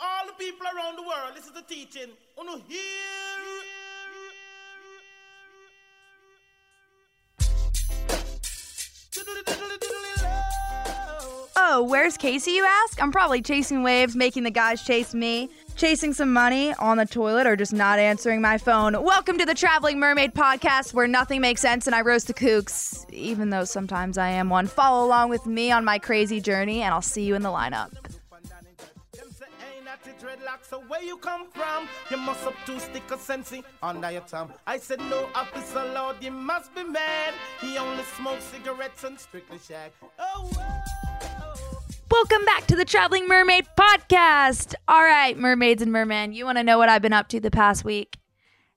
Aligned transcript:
all 0.00 0.26
the 0.26 0.32
people 0.32 0.66
around 0.66 0.96
the 0.96 1.02
world, 1.02 1.32
teaching. 1.68 2.10
Uno 2.40 2.62
hear. 2.68 2.80
Oh, 11.56 11.82
where's 11.82 12.16
Casey, 12.16 12.52
you 12.52 12.64
ask? 12.64 13.02
I'm 13.02 13.12
probably 13.12 13.42
chasing 13.42 13.82
waves, 13.82 14.16
making 14.16 14.44
the 14.44 14.50
guys 14.50 14.82
chase 14.82 15.12
me, 15.12 15.50
chasing 15.76 16.14
some 16.14 16.32
money 16.32 16.72
on 16.74 16.96
the 16.96 17.04
toilet, 17.04 17.46
or 17.46 17.56
just 17.56 17.74
not 17.74 17.98
answering 17.98 18.40
my 18.40 18.56
phone. 18.56 19.02
Welcome 19.02 19.36
to 19.38 19.44
the 19.44 19.54
Traveling 19.54 19.98
Mermaid 19.98 20.32
podcast 20.32 20.94
where 20.94 21.06
nothing 21.06 21.42
makes 21.42 21.60
sense 21.60 21.86
and 21.86 21.94
I 21.94 22.00
roast 22.00 22.28
the 22.28 22.34
kooks, 22.34 23.04
even 23.12 23.50
though 23.50 23.64
sometimes 23.64 24.16
I 24.16 24.30
am 24.30 24.48
one. 24.48 24.66
Follow 24.66 25.06
along 25.06 25.28
with 25.28 25.44
me 25.44 25.70
on 25.70 25.84
my 25.84 25.98
crazy 25.98 26.40
journey, 26.40 26.80
and 26.82 26.94
I'll 26.94 27.02
see 27.02 27.24
you 27.24 27.34
in 27.34 27.42
the 27.42 27.50
lineup. 27.50 28.07
The 30.08 30.26
dreadlocks, 30.26 30.70
so 30.70 30.80
where 30.88 31.02
you 31.02 31.18
come 31.18 31.50
from? 31.50 31.86
You 32.10 32.16
must 32.16 32.40
have 32.44 32.54
two 32.64 32.78
stick 32.78 33.10
of 33.10 33.20
sensei 33.20 33.62
under 33.82 34.10
your 34.10 34.22
tongue. 34.22 34.50
I 34.66 34.78
said 34.78 35.00
no 35.00 35.28
officer 35.34 35.84
lord, 35.94 36.16
you 36.22 36.30
must 36.30 36.74
be 36.74 36.82
mad. 36.82 37.34
He 37.60 37.76
only 37.76 38.02
smokes 38.16 38.44
cigarettes 38.44 39.04
and 39.04 39.20
strictly 39.20 39.58
shag. 39.58 39.92
Oh, 40.18 40.50
whoa. 40.54 41.88
Welcome 42.10 42.42
back 42.46 42.66
to 42.68 42.76
the 42.76 42.86
Traveling 42.86 43.28
Mermaid 43.28 43.66
podcast. 43.78 44.74
All 44.88 45.02
right, 45.02 45.36
mermaids 45.36 45.82
and 45.82 45.92
mermen, 45.92 46.32
you 46.32 46.46
want 46.46 46.56
to 46.56 46.64
know 46.64 46.78
what 46.78 46.88
I've 46.88 47.02
been 47.02 47.12
up 47.12 47.28
to 47.28 47.40
the 47.40 47.50
past 47.50 47.84
week? 47.84 48.16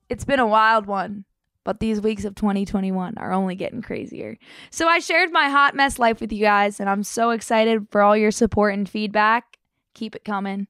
It's 0.10 0.26
been 0.26 0.40
a 0.40 0.48
wild 0.48 0.86
one, 0.86 1.24
but 1.64 1.80
these 1.80 2.02
weeks 2.02 2.26
of 2.26 2.36
2021 2.36 3.18
are 3.18 3.32
only 3.32 3.56
getting 3.56 3.82
crazier. 3.82 4.38
So 4.70 4.86
I 4.86 5.00
shared 5.00 5.32
my 5.32 5.48
hot 5.48 5.76
mess 5.76 5.98
life 5.98 6.20
with 6.20 6.34
you 6.34 6.42
guys, 6.42 6.82
and 6.82 6.90
I'm 6.90 7.04
so 7.04 7.30
excited 7.30 7.88
for 7.90 8.02
all 8.02 8.18
your 8.18 8.32
support 8.32 8.74
and 8.74 8.90
feedback. 8.90 9.58
Keep 9.94 10.18
it 10.18 10.26
coming. 10.26 10.68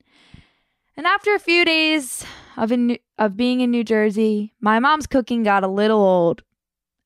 And 0.97 1.07
after 1.07 1.33
a 1.33 1.39
few 1.39 1.65
days 1.65 2.25
of 2.57 2.71
in, 2.71 2.97
of 3.17 3.37
being 3.37 3.61
in 3.61 3.71
New 3.71 3.83
Jersey, 3.83 4.53
my 4.59 4.79
mom's 4.79 5.07
cooking 5.07 5.43
got 5.43 5.63
a 5.63 5.67
little 5.67 6.01
old, 6.01 6.43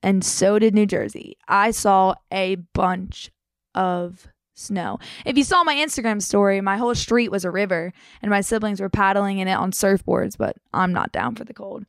and 0.02 0.24
so 0.24 0.60
did 0.60 0.74
New 0.74 0.86
Jersey. 0.86 1.38
I 1.48 1.72
saw 1.72 2.16
a 2.32 2.56
bunch 2.74 3.32
of 3.74 4.28
snow. 4.56 5.00
If 5.26 5.38
you 5.38 5.44
saw 5.44 5.64
my 5.64 5.76
Instagram 5.76 6.22
story, 6.22 6.62
my 6.62 6.78
whole 6.78 6.96
street 6.96 7.30
was 7.30 7.46
a 7.46 7.52
river 7.52 7.92
and 8.22 8.30
my 8.32 8.42
siblings 8.42 8.80
were 8.80 8.90
paddling 8.90 9.40
in 9.40 9.48
it 9.48 9.54
on 9.54 9.72
surfboards, 9.72 10.38
but 10.38 10.56
I'm 10.74 10.94
not 10.94 11.12
down 11.12 11.36
for 11.36 11.44
the 11.44 11.54
cold. 11.54 11.86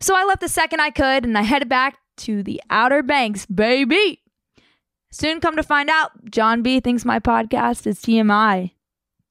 So 0.00 0.14
I 0.16 0.24
left 0.24 0.40
the 0.40 0.48
second 0.48 0.80
I 0.80 0.90
could 0.90 1.24
and 1.24 1.36
I 1.36 1.42
headed 1.42 1.68
back 1.68 1.98
to 2.18 2.42
the 2.42 2.62
Outer 2.70 3.02
Banks, 3.02 3.46
baby. 3.46 4.22
Soon 5.10 5.40
come 5.40 5.56
to 5.56 5.62
find 5.62 5.88
out, 5.88 6.30
John 6.30 6.62
B 6.62 6.80
thinks 6.80 7.04
my 7.04 7.18
podcast 7.18 7.86
is 7.86 8.00
TMI. 8.00 8.72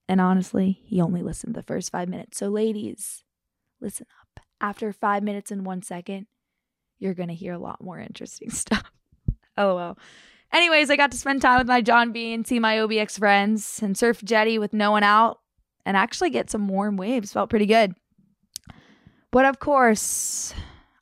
And 0.08 0.22
honestly, 0.22 0.82
he 0.86 1.02
only 1.02 1.22
listened 1.22 1.56
the 1.56 1.64
first 1.64 1.92
five 1.92 2.08
minutes. 2.08 2.38
So, 2.38 2.48
ladies, 2.48 3.24
listen 3.82 4.08
up. 4.22 4.44
After 4.62 4.94
five 4.94 5.24
minutes 5.24 5.52
and 5.52 5.66
one 5.66 5.82
second, 5.82 6.28
you're 7.00 7.14
going 7.14 7.30
to 7.30 7.36
hear 7.36 7.54
a 7.54 7.60
lot 7.60 7.84
more 7.84 8.00
interesting 8.00 8.50
stuff. 8.52 8.92
Oh, 9.58 9.76
LOL. 9.76 9.98
Anyways, 10.54 10.90
I 10.90 10.96
got 10.96 11.12
to 11.12 11.18
spend 11.18 11.42
time 11.42 11.58
with 11.58 11.68
my 11.68 11.82
John 11.82 12.12
B 12.12 12.34
and 12.34 12.46
see 12.46 12.60
my 12.60 12.78
OBX 12.78 13.20
friends 13.20 13.82
and 13.82 13.98
surf 13.98 14.24
jetty 14.24 14.58
with 14.58 14.74
no 14.74 14.92
one 14.92 15.04
out 15.04 15.40
and 15.86 15.98
actually 15.98 16.30
get 16.30 16.50
some 16.50 16.68
warm 16.68 16.98
waves. 16.98 17.34
Felt 17.34 17.50
pretty 17.50 17.66
good. 17.66 17.94
But 19.32 19.46
of 19.46 19.60
course, 19.60 20.54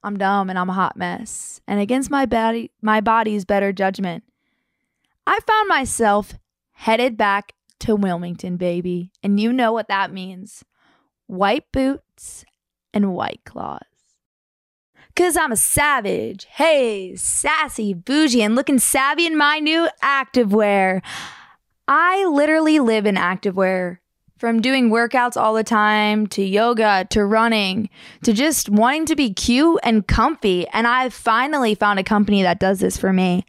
I'm 0.04 0.18
dumb 0.18 0.50
and 0.50 0.58
I'm 0.58 0.70
a 0.70 0.74
hot 0.74 0.98
mess. 0.98 1.62
And 1.68 1.80
against 1.80 2.10
my 2.10 2.26
body 2.26 2.72
my 2.82 3.00
body's 3.00 3.46
better 3.46 3.72
judgment, 3.72 4.24
I 5.28 5.40
found 5.46 5.68
myself 5.68 6.34
headed 6.72 7.16
back 7.16 7.54
to 7.82 7.96
Wilmington, 7.96 8.58
baby. 8.58 9.12
And 9.22 9.40
you 9.40 9.52
know 9.54 9.72
what 9.72 9.88
that 9.88 10.12
means. 10.12 10.64
White 11.28 11.72
boots 11.72 12.46
and 12.94 13.14
white 13.14 13.42
claws. 13.46 13.80
Cause 15.16 15.38
I'm 15.38 15.52
a 15.52 15.58
savage. 15.58 16.46
Hey, 16.46 17.16
sassy, 17.16 17.94
bougie, 17.94 18.42
and 18.42 18.56
looking 18.56 18.80
savvy 18.80 19.28
in 19.28 19.38
my 19.38 19.60
new 19.60 19.88
activewear. 20.02 21.04
I 21.88 22.26
literally 22.26 22.80
live 22.80 23.06
in 23.06 23.16
activewear. 23.16 24.00
From 24.40 24.60
doing 24.60 24.90
workouts 24.90 25.40
all 25.40 25.54
the 25.54 25.64
time 25.64 26.28
to 26.28 26.44
yoga 26.44 27.08
to 27.12 27.24
running 27.24 27.90
to 28.24 28.34
just 28.34 28.68
wanting 28.68 29.06
to 29.06 29.16
be 29.16 29.34
cute 29.34 29.80
and 29.84 30.06
comfy. 30.06 30.68
And 30.70 30.86
I've 30.86 31.14
finally 31.14 31.76
found 31.76 32.00
a 32.00 32.04
company 32.04 32.42
that 32.44 32.60
does 32.60 32.80
this 32.80 32.98
for 32.98 33.14
me. 33.14 33.46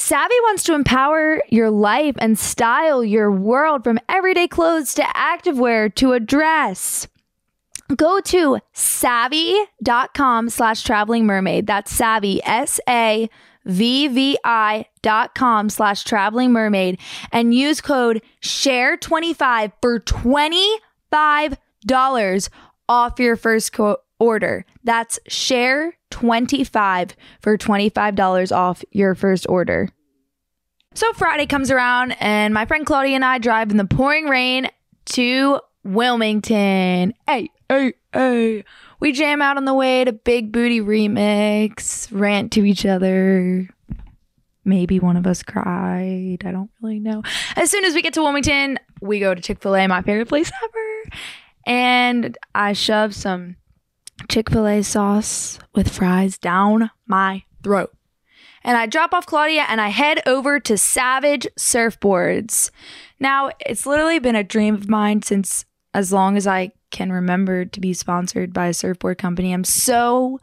Savvi 0.00 0.28
wants 0.44 0.62
to 0.64 0.74
empower 0.74 1.42
your 1.50 1.70
life 1.70 2.16
and 2.18 2.38
style 2.38 3.04
your 3.04 3.30
world 3.30 3.84
from 3.84 3.98
everyday 4.08 4.48
clothes 4.48 4.94
to 4.94 5.02
activewear 5.02 5.94
to 5.96 6.12
a 6.12 6.20
dress 6.20 7.06
go 7.96 8.20
to 8.20 8.58
savvi.com 8.74 10.48
slash 10.48 10.82
traveling 10.82 11.26
mermaid. 11.26 11.66
That's 11.66 11.92
savvy, 11.92 12.42
S 12.44 12.80
A 12.88 13.28
V 13.66 14.08
V 14.08 14.38
I 14.42 14.86
dot 15.02 15.34
com 15.34 15.68
slash 15.68 16.04
traveling 16.04 16.50
mermaid 16.52 16.98
and 17.30 17.54
use 17.54 17.82
code 17.82 18.22
share25 18.42 19.72
for 19.82 20.00
$25 20.00 22.48
off 22.88 23.18
your 23.18 23.36
first 23.36 23.72
co- 23.72 23.98
order. 24.18 24.64
That's 24.82 25.18
share25 26.10 27.12
for 27.40 27.56
$25 27.56 28.56
off 28.56 28.84
your 28.90 29.14
first 29.14 29.46
order. 29.48 29.88
So 30.94 31.12
Friday 31.12 31.46
comes 31.46 31.70
around 31.70 32.12
and 32.20 32.52
my 32.52 32.66
friend 32.66 32.84
Claudia 32.84 33.14
and 33.14 33.24
I 33.24 33.38
drive 33.38 33.70
in 33.70 33.76
the 33.76 33.84
pouring 33.84 34.26
rain 34.26 34.68
to 35.06 35.60
Wilmington. 35.84 37.14
Hey, 37.26 37.50
hey, 37.68 37.94
hey. 38.12 38.64
We 38.98 39.12
jam 39.12 39.40
out 39.40 39.56
on 39.56 39.64
the 39.64 39.74
way 39.74 40.04
to 40.04 40.12
Big 40.12 40.52
Booty 40.52 40.80
Remix, 40.80 42.08
rant 42.10 42.52
to 42.52 42.64
each 42.64 42.84
other. 42.84 43.68
Maybe 44.64 45.00
one 45.00 45.16
of 45.16 45.26
us 45.26 45.42
cried. 45.42 46.42
I 46.44 46.50
don't 46.50 46.70
really 46.82 47.00
know. 47.00 47.22
As 47.56 47.70
soon 47.70 47.84
as 47.84 47.94
we 47.94 48.02
get 48.02 48.12
to 48.14 48.22
Wilmington, 48.22 48.78
we 49.00 49.20
go 49.20 49.34
to 49.34 49.40
Chick 49.40 49.62
fil 49.62 49.76
A, 49.76 49.86
my 49.86 50.02
favorite 50.02 50.28
place 50.28 50.50
ever. 50.62 51.16
And 51.66 52.36
I 52.54 52.72
shove 52.74 53.14
some 53.14 53.56
Chick 54.28 54.50
fil 54.50 54.66
A 54.66 54.82
sauce 54.82 55.58
with 55.74 55.88
fries 55.88 56.38
down 56.38 56.90
my 57.06 57.44
throat. 57.62 57.92
And 58.62 58.76
I 58.76 58.86
drop 58.86 59.14
off 59.14 59.26
Claudia 59.26 59.64
and 59.68 59.80
I 59.80 59.88
head 59.88 60.22
over 60.26 60.60
to 60.60 60.76
Savage 60.76 61.46
Surfboards. 61.58 62.70
Now, 63.18 63.50
it's 63.60 63.86
literally 63.86 64.18
been 64.18 64.36
a 64.36 64.44
dream 64.44 64.74
of 64.74 64.88
mine 64.88 65.22
since 65.22 65.64
as 65.94 66.12
long 66.12 66.36
as 66.36 66.46
I 66.46 66.72
can 66.90 67.10
remember 67.10 67.64
to 67.64 67.80
be 67.80 67.94
sponsored 67.94 68.52
by 68.52 68.66
a 68.66 68.74
surfboard 68.74 69.18
company. 69.18 69.52
I'm 69.52 69.64
so 69.64 70.38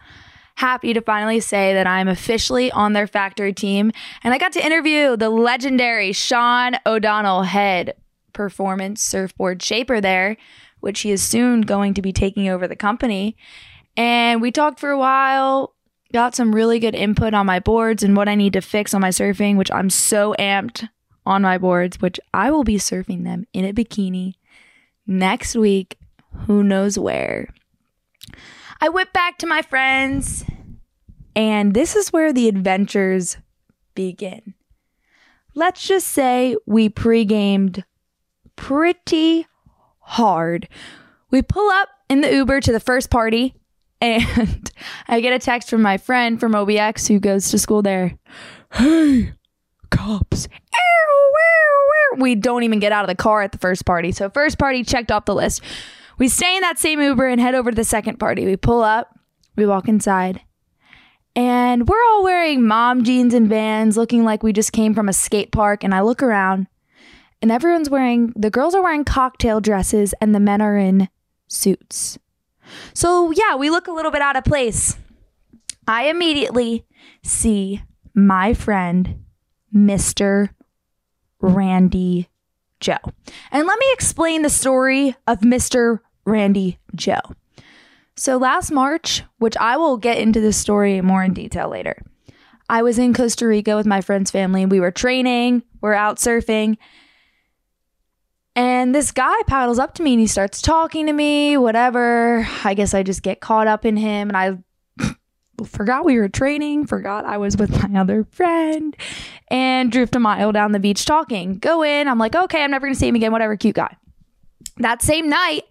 happy 0.56 0.94
to 0.94 1.02
finally 1.02 1.40
say 1.40 1.74
that 1.74 1.86
I'm 1.86 2.08
officially 2.08 2.72
on 2.72 2.94
their 2.94 3.06
factory 3.06 3.54
team. 3.54 3.92
And 4.24 4.34
I 4.34 4.40
got 4.40 4.54
to 4.54 4.66
interview 4.66 5.16
the 5.16 5.30
legendary 5.30 6.12
Sean 6.14 6.78
O'Donnell, 6.86 7.44
head 7.44 7.94
performance 8.34 9.02
surfboard 9.02 9.62
shaper 9.62 10.02
there, 10.02 10.38
which 10.80 11.02
he 11.02 11.12
is 11.12 11.22
soon 11.22 11.62
going 11.62 11.94
to 11.94 12.02
be 12.02 12.14
taking 12.14 12.50
over 12.50 12.68
the 12.68 12.76
company. 12.76 13.36
And 13.96 14.42
we 14.42 14.52
talked 14.52 14.80
for 14.80 14.92
a 14.92 14.98
while, 14.98 15.74
got 16.14 16.36
some 16.36 16.54
really 16.54 16.80
good 16.80 16.96
input 16.96 17.34
on 17.34 17.46
my 17.46 17.60
boards 17.60 18.04
and 18.04 18.16
what 18.16 18.30
I 18.30 18.36
need 18.36 18.54
to 18.54 18.62
fix 18.62 18.94
on 18.94 19.02
my 19.02 19.10
surfing, 19.10 19.58
which 19.58 19.72
I'm 19.72 19.90
so 19.90 20.36
amped 20.40 20.88
on 21.26 21.42
my 21.42 21.58
boards, 21.58 22.00
which 22.00 22.20
I 22.34 22.52
will 22.52 22.64
be 22.64 22.78
surfing 22.78 23.24
them 23.24 23.46
in 23.54 23.66
a 23.66 23.74
bikini 23.74 24.34
next 25.06 25.56
week, 25.56 25.98
who 26.46 26.64
knows 26.64 26.98
where. 26.98 27.54
I 28.80 28.90
went 28.90 29.12
back 29.14 29.38
to 29.40 29.48
my 29.48 29.62
friends, 29.62 30.46
and 31.36 31.74
this 31.74 31.96
is 31.96 32.14
where 32.14 32.32
the 32.32 32.48
adventures 32.48 33.38
begin. 33.96 34.54
Let's 35.56 35.88
just 35.88 36.08
say 36.08 36.56
we 36.68 36.88
pre-gamed 36.88 37.84
pretty 38.56 39.48
hard. 40.08 40.68
We 41.30 41.42
pull 41.42 41.70
up 41.70 41.90
in 42.10 42.22
the 42.22 42.34
Uber 42.34 42.62
to 42.62 42.72
the 42.72 42.80
first 42.80 43.10
party, 43.10 43.56
and 44.00 44.72
I 45.08 45.20
get 45.20 45.34
a 45.34 45.40
text 45.40 45.70
from 45.70 45.82
my 45.82 45.98
friend 45.98 46.40
from 46.40 46.54
OBX 46.54 47.08
who 47.08 47.20
goes 47.20 47.50
to 47.52 47.60
school 47.60 47.82
there. 47.82 48.18
Hey, 48.74 49.34
cops. 49.92 50.48
We 52.18 52.34
don't 52.34 52.64
even 52.64 52.80
get 52.80 52.92
out 52.92 53.04
of 53.04 53.10
the 53.10 53.22
car 53.22 53.44
at 53.44 53.52
the 53.52 53.60
first 53.60 53.86
party. 53.86 54.12
So, 54.12 54.30
first 54.30 54.58
party 54.58 54.84
checked 54.84 55.12
off 55.12 55.26
the 55.26 55.36
list. 55.36 55.62
We 56.18 56.30
stay 56.30 56.56
in 56.56 56.62
that 56.62 56.80
same 56.80 57.00
Uber 57.00 57.28
and 57.28 57.40
head 57.40 57.54
over 57.54 57.70
to 57.70 57.76
the 57.76 57.84
second 57.84 58.18
party. 58.18 58.46
We 58.46 58.56
pull 58.56 58.82
up, 58.82 59.20
we 59.56 59.68
walk 59.68 59.88
inside, 59.88 60.42
and 61.36 61.88
we're 61.88 62.04
all 62.10 62.24
wearing 62.24 62.66
mom 62.66 63.04
jeans 63.04 63.36
and 63.36 63.48
vans, 63.48 63.98
looking 63.98 64.24
like 64.24 64.42
we 64.42 64.52
just 64.52 64.72
came 64.72 64.96
from 64.96 65.10
a 65.10 65.14
skate 65.14 65.52
park. 65.52 65.84
And 65.84 65.94
I 65.94 66.02
look 66.02 66.24
around, 66.24 66.66
and 67.42 67.52
everyone's 67.52 67.90
wearing, 67.90 68.34
the 68.36 68.50
girls 68.50 68.76
are 68.76 68.82
wearing 68.82 69.06
cocktail 69.06 69.60
dresses, 69.60 70.14
and 70.22 70.34
the 70.34 70.40
men 70.40 70.62
are 70.62 70.78
in 70.78 71.10
suits. 71.48 72.18
So, 72.94 73.32
yeah, 73.32 73.56
we 73.56 73.70
look 73.70 73.88
a 73.88 73.92
little 73.92 74.12
bit 74.12 74.22
out 74.22 74.36
of 74.36 74.44
place. 74.44 74.98
I 75.88 76.10
immediately 76.10 76.86
see 77.24 77.82
my 78.14 78.54
friend, 78.54 79.24
Mr. 79.74 80.50
Randy 81.40 82.30
Joe. 82.80 82.98
And 83.52 83.68
let 83.68 83.80
me 83.80 83.86
explain 83.94 84.42
the 84.42 84.50
story 84.50 85.16
of 85.26 85.40
Mr. 85.40 86.00
Randy 86.26 86.80
Joe. 86.96 87.22
So 88.16 88.38
last 88.38 88.72
March, 88.72 89.24
which 89.38 89.56
I 89.58 89.78
will 89.78 89.98
get 89.98 90.18
into 90.18 90.42
this 90.42 90.58
story 90.58 91.02
more 91.02 91.24
in 91.24 91.34
detail 91.34 91.70
later, 91.70 92.02
I 92.70 92.82
was 92.82 92.98
in 92.98 93.14
Costa 93.14 93.48
Rica 93.48 93.76
with 93.76 93.86
my 93.86 94.02
friend's 94.02 94.32
family. 94.32 94.66
We 94.66 94.80
were 94.80 94.92
training, 94.92 95.64
we're 95.82 95.94
out 95.94 96.18
surfing. 96.18 96.78
And 98.58 98.96
this 98.96 99.12
guy 99.12 99.36
paddles 99.46 99.78
up 99.78 99.94
to 99.94 100.04
me 100.04 100.14
and 100.14 100.20
he 100.20 100.26
starts 100.26 100.64
talking 100.64 101.06
to 101.06 101.14
me, 101.14 101.58
whatever. 101.58 102.48
I 102.64 102.74
guess 102.74 102.96
I 102.96 103.04
just 103.04 103.22
get 103.22 103.40
caught 103.40 103.68
up 103.68 103.86
in 103.86 103.96
him 103.96 104.32
and 104.32 104.36
I 104.36 105.14
forgot 105.64 106.06
we 106.06 106.18
were 106.18 106.28
training, 106.28 106.88
forgot 106.88 107.24
I 107.24 107.38
was 107.38 107.56
with 107.56 107.70
my 107.70 108.00
other 108.02 108.24
friend, 108.32 108.98
and 109.52 109.92
drift 109.92 110.16
a 110.16 110.20
mile 110.20 110.52
down 110.52 110.72
the 110.72 110.80
beach 110.80 111.06
talking. 111.06 111.60
Go 111.60 111.84
in. 111.84 112.08
I'm 112.08 112.18
like, 112.18 112.34
okay, 112.34 112.64
I'm 112.64 112.72
never 112.72 112.88
going 112.88 112.96
to 112.96 113.00
see 113.00 113.08
him 113.08 113.14
again, 113.14 113.32
whatever, 113.32 113.56
cute 113.58 113.76
guy. 113.76 113.96
That 114.78 115.04
same 115.04 115.30
night, 115.30 115.66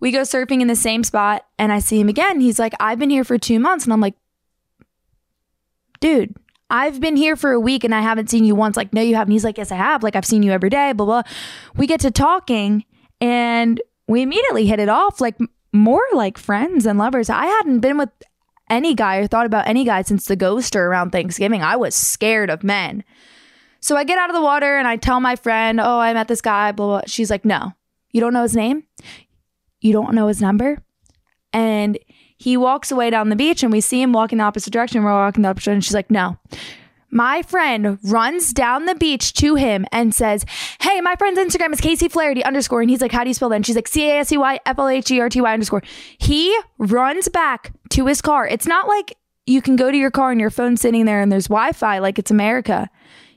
we 0.00 0.10
go 0.10 0.22
surfing 0.22 0.60
in 0.60 0.66
the 0.66 0.74
same 0.74 1.04
spot 1.04 1.46
and 1.56 1.70
I 1.70 1.78
see 1.78 2.00
him 2.00 2.08
again. 2.08 2.40
He's 2.40 2.58
like, 2.58 2.74
I've 2.80 2.98
been 2.98 3.10
here 3.10 3.22
for 3.22 3.38
two 3.38 3.60
months. 3.60 3.84
And 3.84 3.92
I'm 3.92 4.00
like, 4.00 4.16
dude, 6.00 6.34
I've 6.70 7.00
been 7.00 7.16
here 7.16 7.36
for 7.36 7.52
a 7.52 7.60
week 7.60 7.84
and 7.84 7.94
I 7.94 8.00
haven't 8.00 8.30
seen 8.30 8.44
you 8.44 8.54
once. 8.54 8.76
Like, 8.76 8.92
no, 8.92 9.00
you 9.00 9.14
haven't. 9.14 9.32
He's 9.32 9.44
like, 9.44 9.58
yes, 9.58 9.70
I 9.70 9.76
have. 9.76 10.02
Like, 10.02 10.16
I've 10.16 10.24
seen 10.24 10.42
you 10.42 10.52
every 10.52 10.70
day, 10.70 10.92
blah, 10.92 11.06
blah. 11.06 11.22
We 11.76 11.86
get 11.86 12.00
to 12.00 12.10
talking 12.10 12.84
and 13.20 13.80
we 14.08 14.22
immediately 14.22 14.66
hit 14.66 14.80
it 14.80 14.88
off 14.88 15.20
like 15.20 15.36
more 15.72 16.04
like 16.12 16.38
friends 16.38 16.86
and 16.86 16.98
lovers. 16.98 17.28
I 17.28 17.46
hadn't 17.46 17.80
been 17.80 17.98
with 17.98 18.10
any 18.70 18.94
guy 18.94 19.16
or 19.18 19.26
thought 19.26 19.46
about 19.46 19.68
any 19.68 19.84
guy 19.84 20.02
since 20.02 20.24
the 20.24 20.36
ghoster 20.36 20.80
around 20.80 21.10
Thanksgiving. 21.10 21.62
I 21.62 21.76
was 21.76 21.94
scared 21.94 22.50
of 22.50 22.64
men. 22.64 23.04
So 23.80 23.96
I 23.96 24.04
get 24.04 24.18
out 24.18 24.30
of 24.30 24.34
the 24.34 24.42
water 24.42 24.78
and 24.78 24.88
I 24.88 24.96
tell 24.96 25.20
my 25.20 25.36
friend, 25.36 25.78
oh, 25.80 25.98
I 25.98 26.14
met 26.14 26.28
this 26.28 26.40
guy, 26.40 26.72
blah, 26.72 26.86
blah. 26.86 27.00
She's 27.06 27.30
like, 27.30 27.44
no, 27.44 27.72
you 28.12 28.20
don't 28.20 28.32
know 28.32 28.42
his 28.42 28.56
name? 28.56 28.84
You 29.80 29.92
don't 29.92 30.14
know 30.14 30.28
his 30.28 30.40
number? 30.40 30.82
And 31.52 31.98
he 32.36 32.56
walks 32.56 32.90
away 32.90 33.10
down 33.10 33.28
the 33.28 33.36
beach 33.36 33.62
and 33.62 33.72
we 33.72 33.80
see 33.80 34.02
him 34.02 34.12
walking 34.12 34.38
the 34.38 34.44
opposite 34.44 34.72
direction. 34.72 35.02
We're 35.02 35.12
walking 35.12 35.42
the 35.42 35.48
opposite 35.48 35.64
direction. 35.64 35.72
And 35.74 35.84
she's 35.84 35.94
like, 35.94 36.10
no. 36.10 36.38
My 37.10 37.42
friend 37.42 37.98
runs 38.02 38.52
down 38.52 38.86
the 38.86 38.96
beach 38.96 39.34
to 39.34 39.54
him 39.54 39.86
and 39.92 40.12
says, 40.12 40.44
Hey, 40.80 41.00
my 41.00 41.14
friend's 41.14 41.38
Instagram 41.38 41.72
is 41.72 41.80
Casey 41.80 42.08
Flaherty 42.08 42.42
underscore. 42.42 42.80
And 42.80 42.90
he's 42.90 43.00
like, 43.00 43.12
How 43.12 43.22
do 43.22 43.30
you 43.30 43.34
spell 43.34 43.50
that? 43.50 43.54
And 43.54 43.64
she's 43.64 43.76
like, 43.76 43.86
C 43.86 44.10
A 44.10 44.18
S 44.18 44.32
E 44.32 44.36
Y 44.36 44.58
F 44.66 44.78
L 44.80 44.88
H 44.88 45.12
E 45.12 45.20
R 45.20 45.28
T 45.28 45.40
Y 45.40 45.52
underscore. 45.52 45.84
He 46.18 46.58
runs 46.76 47.28
back 47.28 47.72
to 47.90 48.06
his 48.06 48.20
car. 48.20 48.48
It's 48.48 48.66
not 48.66 48.88
like 48.88 49.16
you 49.46 49.62
can 49.62 49.76
go 49.76 49.92
to 49.92 49.96
your 49.96 50.10
car 50.10 50.32
and 50.32 50.40
your 50.40 50.50
phone's 50.50 50.80
sitting 50.80 51.04
there 51.04 51.20
and 51.20 51.30
there's 51.30 51.46
Wi 51.46 51.70
Fi 51.70 51.98
like 52.00 52.18
it's 52.18 52.32
America. 52.32 52.90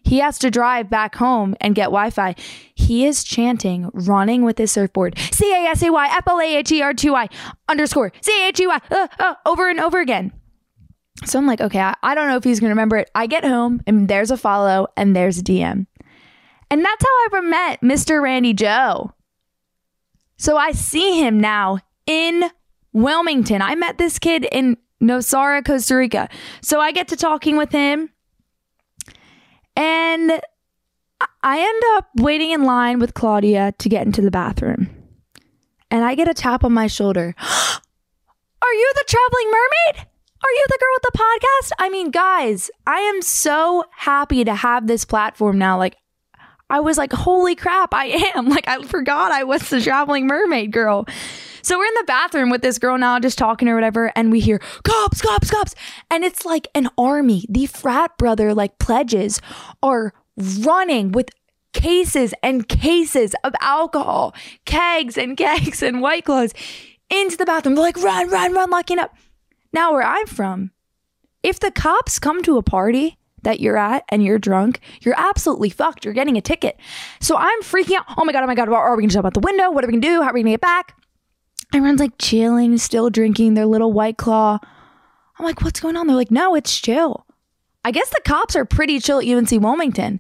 He 0.07 0.19
has 0.19 0.39
to 0.39 0.49
drive 0.49 0.89
back 0.89 1.15
home 1.15 1.53
and 1.59 1.75
get 1.75 1.85
Wi 1.85 2.09
Fi. 2.11 2.33
He 2.73 3.05
is 3.05 3.25
chanting, 3.25 3.89
running 3.93 4.45
with 4.45 4.57
his 4.57 4.71
surfboard, 4.71 5.19
C 5.19 5.51
A 5.53 5.67
S 5.67 5.83
A 5.83 5.91
Y 5.91 6.07
F 6.07 6.23
L 6.25 6.39
A 6.39 6.55
H 6.55 6.71
E 6.71 6.81
R 6.81 6.93
T 6.93 7.09
Y 7.09 7.27
underscore 7.67 8.13
C 8.21 8.47
H 8.47 8.59
E 8.61 8.67
Y 8.67 8.79
uh, 8.89 9.07
uh, 9.19 9.33
over 9.45 9.69
and 9.69 9.81
over 9.81 9.99
again. 9.99 10.31
So 11.25 11.37
I'm 11.37 11.45
like, 11.45 11.59
okay, 11.59 11.81
I, 11.81 11.93
I 12.03 12.15
don't 12.15 12.29
know 12.29 12.37
if 12.37 12.45
he's 12.45 12.61
going 12.61 12.69
to 12.69 12.73
remember 12.73 12.95
it. 12.95 13.11
I 13.15 13.27
get 13.27 13.43
home 13.43 13.81
and 13.85 14.07
there's 14.07 14.31
a 14.31 14.37
follow 14.37 14.87
and 14.95 15.13
there's 15.13 15.39
a 15.39 15.43
DM. 15.43 15.87
And 16.71 16.85
that's 16.85 17.03
how 17.03 17.09
I 17.09 17.27
ever 17.27 17.41
met 17.41 17.81
Mr. 17.81 18.21
Randy 18.21 18.53
Joe. 18.53 19.13
So 20.37 20.55
I 20.55 20.71
see 20.71 21.19
him 21.19 21.41
now 21.41 21.79
in 22.05 22.49
Wilmington. 22.93 23.61
I 23.61 23.75
met 23.75 23.97
this 23.97 24.19
kid 24.19 24.47
in 24.51 24.77
Nosara, 25.01 25.65
Costa 25.65 25.95
Rica. 25.95 26.29
So 26.61 26.79
I 26.79 26.93
get 26.93 27.09
to 27.09 27.17
talking 27.17 27.57
with 27.57 27.71
him 27.71 28.09
and 29.77 30.41
I 31.43 31.59
end 31.59 31.83
up 31.97 32.09
waiting 32.15 32.51
in 32.51 32.63
line 32.63 32.99
with 32.99 33.13
Claudia 33.13 33.73
to 33.77 33.89
get 33.89 34.05
into 34.05 34.21
the 34.21 34.31
bathroom. 34.31 34.89
And 35.89 36.03
I 36.03 36.15
get 36.15 36.27
a 36.27 36.33
tap 36.33 36.63
on 36.63 36.73
my 36.73 36.87
shoulder. 36.87 37.35
Are 37.39 38.73
you 38.73 38.91
the 38.95 39.05
traveling 39.07 39.45
mermaid? 39.45 40.07
Are 40.43 40.51
you 40.51 40.65
the 40.67 40.79
girl 40.79 40.89
with 40.95 41.03
the 41.03 41.19
podcast? 41.19 41.71
I 41.79 41.89
mean, 41.89 42.11
guys, 42.11 42.69
I 42.85 42.99
am 42.99 43.21
so 43.21 43.83
happy 43.95 44.43
to 44.43 44.55
have 44.55 44.87
this 44.87 45.05
platform 45.05 45.57
now. 45.57 45.77
Like, 45.77 45.95
I 46.69 46.79
was 46.81 46.97
like, 46.97 47.13
holy 47.13 47.55
crap, 47.55 47.93
I 47.93 48.05
am. 48.35 48.49
Like, 48.57 48.67
I 48.67 48.81
forgot 48.83 49.31
I 49.31 49.43
was 49.43 49.69
the 49.69 49.81
traveling 49.81 50.25
mermaid 50.27 50.71
girl. 50.71 51.05
So 51.61 51.77
we're 51.77 51.85
in 51.85 51.93
the 51.95 52.05
bathroom 52.07 52.49
with 52.49 52.61
this 52.61 52.79
girl 52.79 52.97
now, 52.97 53.19
just 53.19 53.37
talking 53.37 53.67
or 53.67 53.75
whatever, 53.75 54.11
and 54.15 54.31
we 54.31 54.39
hear 54.39 54.59
cops, 54.83 55.21
cops, 55.21 55.51
cops. 55.51 55.75
And 56.09 56.23
it's 56.23 56.45
like 56.45 56.67
an 56.73 56.89
army. 56.97 57.45
The 57.49 57.65
frat 57.65 58.17
brother, 58.17 58.53
like 58.53 58.79
pledges, 58.79 59.41
are 59.83 60.13
running 60.37 61.11
with 61.11 61.29
cases 61.73 62.33
and 62.41 62.67
cases 62.67 63.35
of 63.43 63.53
alcohol, 63.61 64.33
kegs 64.65 65.17
and 65.17 65.37
kegs 65.37 65.83
and 65.83 66.01
white 66.01 66.25
claws 66.25 66.53
into 67.09 67.37
the 67.37 67.45
bathroom. 67.45 67.75
They're 67.75 67.83
like, 67.83 67.97
run, 67.97 68.29
run, 68.29 68.53
run, 68.53 68.69
locking 68.69 68.99
up. 68.99 69.15
Now, 69.73 69.91
where 69.93 70.03
I'm 70.03 70.27
from, 70.27 70.71
if 71.43 71.59
the 71.59 71.71
cops 71.71 72.17
come 72.17 72.41
to 72.43 72.57
a 72.57 72.63
party 72.63 73.17
that 73.43 73.59
you're 73.59 73.77
at 73.77 74.03
and 74.09 74.23
you're 74.23 74.39
drunk, 74.39 74.79
you're 75.01 75.15
absolutely 75.17 75.69
fucked. 75.69 76.05
You're 76.05 76.13
getting 76.13 76.37
a 76.37 76.41
ticket. 76.41 76.77
So 77.19 77.37
I'm 77.37 77.61
freaking 77.61 77.97
out. 77.97 78.05
Oh 78.17 78.25
my 78.25 78.33
God, 78.33 78.43
oh 78.43 78.47
my 78.47 78.55
God, 78.55 78.69
are 78.69 78.95
we 78.95 79.03
gonna 79.03 79.13
jump 79.13 79.25
out 79.25 79.33
the 79.33 79.39
window? 79.39 79.71
What 79.71 79.83
are 79.83 79.87
we 79.87 79.93
gonna 79.93 80.01
do? 80.01 80.21
How 80.21 80.29
are 80.29 80.33
we 80.33 80.41
gonna 80.41 80.53
get 80.53 80.61
back? 80.61 80.95
Everyone's 81.73 81.99
like 81.99 82.17
chilling, 82.17 82.77
still 82.77 83.09
drinking 83.09 83.53
their 83.53 83.65
little 83.65 83.91
white 83.91 84.17
claw. 84.17 84.59
I'm 85.37 85.45
like, 85.45 85.61
what's 85.61 85.79
going 85.79 85.95
on? 85.97 86.07
They're 86.07 86.15
like, 86.15 86.31
no, 86.31 86.55
it's 86.55 86.79
chill. 86.79 87.25
I 87.83 87.91
guess 87.91 88.09
the 88.09 88.21
cops 88.25 88.55
are 88.55 88.65
pretty 88.65 88.99
chill 88.99 89.19
at 89.19 89.27
UNC 89.27 89.51
Wilmington. 89.51 90.19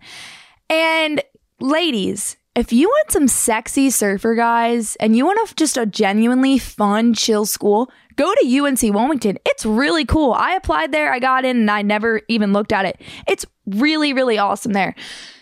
And 0.69 1.23
ladies, 1.59 2.37
if 2.57 2.73
you 2.73 2.87
want 2.87 3.11
some 3.11 3.27
sexy 3.27 3.91
surfer 3.91 4.33
guys 4.33 4.95
and 4.95 5.15
you 5.15 5.25
want 5.25 5.55
just 5.55 5.77
a 5.77 5.85
genuinely 5.85 6.57
fun, 6.57 7.13
chill 7.13 7.45
school, 7.45 7.91
go 8.15 8.33
to 8.33 8.59
UNC 8.59 8.81
Wilmington. 8.81 9.37
It's 9.45 9.63
really 9.63 10.05
cool. 10.05 10.33
I 10.33 10.53
applied 10.53 10.91
there, 10.91 11.13
I 11.13 11.19
got 11.19 11.45
in, 11.45 11.57
and 11.57 11.69
I 11.69 11.83
never 11.83 12.21
even 12.27 12.53
looked 12.53 12.73
at 12.73 12.85
it. 12.85 12.99
It's 13.27 13.45
really, 13.67 14.11
really 14.11 14.39
awesome 14.39 14.73
there. 14.73 14.95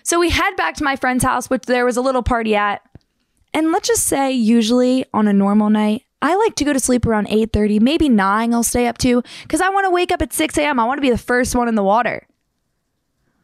So 0.04 0.20
we 0.20 0.30
head 0.30 0.58
back 0.58 0.76
to 0.76 0.84
my 0.84 0.98
friend's 0.98 1.24
house, 1.24 1.50
which 1.50 1.64
there 1.64 1.86
was 1.86 1.96
a 1.96 2.02
little 2.02 2.22
party 2.22 2.54
at. 2.54 2.82
And 3.54 3.72
let's 3.72 3.88
just 3.88 4.04
say, 4.04 4.34
usually 4.34 5.06
on 5.14 5.30
a 5.30 5.34
normal 5.34 5.70
night, 5.70 6.04
I 6.22 6.36
like 6.36 6.56
to 6.56 6.66
go 6.66 6.74
to 6.74 6.80
sleep 6.82 7.06
around 7.06 7.28
8:30, 7.28 7.80
maybe 7.80 8.10
9 8.10 8.54
I'll 8.54 8.64
stay 8.64 8.88
up 8.88 8.98
to 9.00 9.22
cuz 9.48 9.62
I 9.62 9.70
want 9.70 9.86
to 9.86 9.90
wake 9.90 10.12
up 10.12 10.22
at 10.22 10.34
6 10.34 10.58
a.m. 10.58 10.80
I 10.80 10.84
want 10.84 10.98
to 10.98 11.02
be 11.02 11.12
the 11.12 11.18
first 11.18 11.56
one 11.56 11.70
in 11.70 11.76
the 11.76 11.84
water. 11.84 12.28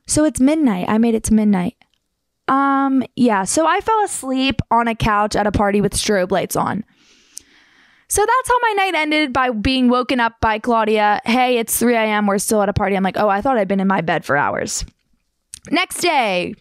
So 0.08 0.26
it's 0.26 0.42
midnight. 0.42 0.90
I 0.90 0.98
made 0.98 1.16
it 1.16 1.24
to 1.26 1.34
midnight. 1.34 1.78
Um 2.52 3.04
yeah, 3.16 3.46
so 3.46 3.66
I 3.66 3.80
fell 3.80 4.04
asleep 4.04 4.62
on 4.70 4.90
a 4.90 4.94
couch 4.94 5.38
at 5.38 5.48
a 5.48 5.52
party 5.52 5.80
with 5.80 5.94
strobe 5.94 6.32
lights 6.32 6.58
on. 6.58 6.84
So 8.10 8.22
that's 8.22 8.50
how 8.50 8.60
my 8.62 8.74
night 8.74 8.94
ended 8.94 9.32
by 9.32 9.52
being 9.52 9.88
woken 9.88 10.20
up 10.20 10.34
by 10.42 10.60
Claudia. 10.60 11.22
Hey, 11.24 11.60
it's 11.60 11.80
3 11.80 11.96
a.m. 11.96 12.28
We're 12.28 12.40
still 12.40 12.62
at 12.62 12.68
a 12.68 12.74
party. 12.74 12.98
I'm 12.98 13.04
like, 13.04 13.18
oh, 13.18 13.30
I 13.30 13.40
thought 13.40 13.58
I'd 13.58 13.70
been 13.70 13.80
in 13.80 13.88
my 13.88 14.02
bed 14.02 14.26
for 14.26 14.36
hours. 14.36 14.84
Next 15.70 16.02
day, 16.02 16.56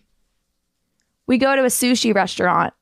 we 1.26 1.38
go 1.38 1.56
to 1.56 1.62
a 1.62 1.66
sushi 1.66 2.14
restaurant 2.14 2.72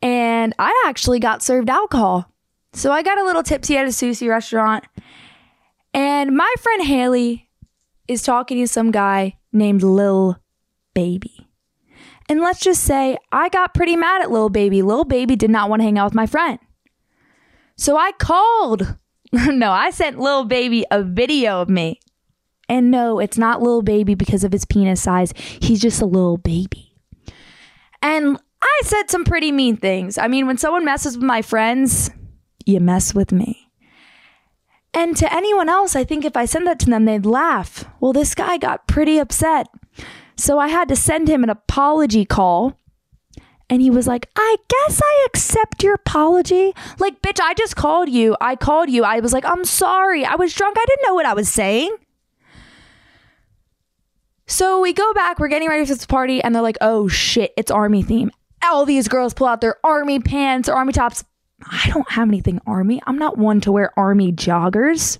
and 0.00 0.54
I 0.58 0.84
actually 0.86 1.20
got 1.20 1.42
served 1.42 1.68
alcohol. 1.68 2.32
So 2.72 2.90
I 2.90 3.02
got 3.02 3.18
a 3.18 3.24
little 3.24 3.42
tipsy 3.42 3.76
at 3.76 3.84
a 3.84 3.90
sushi 3.90 4.30
restaurant. 4.30 4.84
And 5.92 6.34
my 6.34 6.54
friend 6.60 6.82
Haley 6.82 7.50
is 8.08 8.22
talking 8.22 8.56
to 8.56 8.66
some 8.66 8.90
guy 8.90 9.36
named 9.52 9.82
Lil 9.82 10.38
Baby. 10.94 11.41
And 12.32 12.40
let's 12.40 12.60
just 12.60 12.84
say 12.84 13.18
I 13.30 13.50
got 13.50 13.74
pretty 13.74 13.94
mad 13.94 14.22
at 14.22 14.30
Lil 14.30 14.48
Baby. 14.48 14.80
Lil 14.80 15.04
Baby 15.04 15.36
did 15.36 15.50
not 15.50 15.68
want 15.68 15.80
to 15.80 15.84
hang 15.84 15.98
out 15.98 16.06
with 16.06 16.14
my 16.14 16.24
friend. 16.24 16.58
So 17.76 17.98
I 17.98 18.12
called. 18.12 18.96
no, 19.32 19.70
I 19.70 19.90
sent 19.90 20.18
Lil 20.18 20.46
Baby 20.46 20.86
a 20.90 21.02
video 21.02 21.60
of 21.60 21.68
me. 21.68 22.00
And 22.70 22.90
no, 22.90 23.18
it's 23.18 23.36
not 23.36 23.60
Lil 23.60 23.82
Baby 23.82 24.14
because 24.14 24.44
of 24.44 24.52
his 24.52 24.64
penis 24.64 25.02
size. 25.02 25.34
He's 25.36 25.82
just 25.82 26.00
a 26.00 26.06
little 26.06 26.38
baby. 26.38 26.96
And 28.00 28.38
I 28.62 28.80
said 28.82 29.10
some 29.10 29.26
pretty 29.26 29.52
mean 29.52 29.76
things. 29.76 30.16
I 30.16 30.26
mean, 30.26 30.46
when 30.46 30.56
someone 30.56 30.86
messes 30.86 31.18
with 31.18 31.26
my 31.26 31.42
friends, 31.42 32.10
you 32.64 32.80
mess 32.80 33.14
with 33.14 33.30
me. 33.30 33.70
And 34.94 35.14
to 35.18 35.30
anyone 35.30 35.68
else, 35.68 35.94
I 35.94 36.04
think 36.04 36.24
if 36.24 36.34
I 36.34 36.46
sent 36.46 36.64
that 36.64 36.78
to 36.78 36.86
them, 36.86 37.04
they'd 37.04 37.26
laugh. 37.26 37.84
Well, 38.00 38.14
this 38.14 38.34
guy 38.34 38.56
got 38.56 38.86
pretty 38.86 39.18
upset. 39.18 39.66
So 40.36 40.58
I 40.58 40.68
had 40.68 40.88
to 40.88 40.96
send 40.96 41.28
him 41.28 41.42
an 41.42 41.50
apology 41.50 42.24
call. 42.24 42.78
And 43.70 43.80
he 43.80 43.90
was 43.90 44.06
like, 44.06 44.28
I 44.36 44.56
guess 44.68 45.00
I 45.02 45.26
accept 45.26 45.82
your 45.82 45.94
apology. 45.94 46.74
Like, 46.98 47.22
bitch, 47.22 47.40
I 47.40 47.54
just 47.54 47.74
called 47.74 48.10
you. 48.10 48.36
I 48.38 48.54
called 48.54 48.90
you. 48.90 49.02
I 49.02 49.20
was 49.20 49.32
like, 49.32 49.46
I'm 49.46 49.64
sorry. 49.64 50.26
I 50.26 50.34
was 50.34 50.52
drunk. 50.52 50.76
I 50.78 50.84
didn't 50.86 51.08
know 51.08 51.14
what 51.14 51.24
I 51.24 51.32
was 51.32 51.48
saying. 51.48 51.96
So 54.46 54.80
we 54.80 54.92
go 54.92 55.14
back, 55.14 55.38
we're 55.38 55.48
getting 55.48 55.68
ready 55.68 55.86
for 55.86 55.94
this 55.94 56.04
party, 56.04 56.42
and 56.42 56.54
they're 56.54 56.62
like, 56.62 56.76
oh 56.82 57.08
shit, 57.08 57.54
it's 57.56 57.70
army 57.70 58.02
theme 58.02 58.30
all 58.62 58.86
these 58.86 59.08
girls 59.08 59.34
pull 59.34 59.46
out 59.46 59.60
their 59.60 59.76
army 59.84 60.20
pants 60.20 60.68
or 60.68 60.74
army 60.74 60.92
tops. 60.92 61.24
I 61.70 61.90
don't 61.92 62.10
have 62.10 62.28
anything 62.28 62.60
army. 62.66 63.00
I'm 63.06 63.18
not 63.18 63.38
one 63.38 63.60
to 63.62 63.72
wear 63.72 63.96
army 63.98 64.32
joggers. 64.32 65.18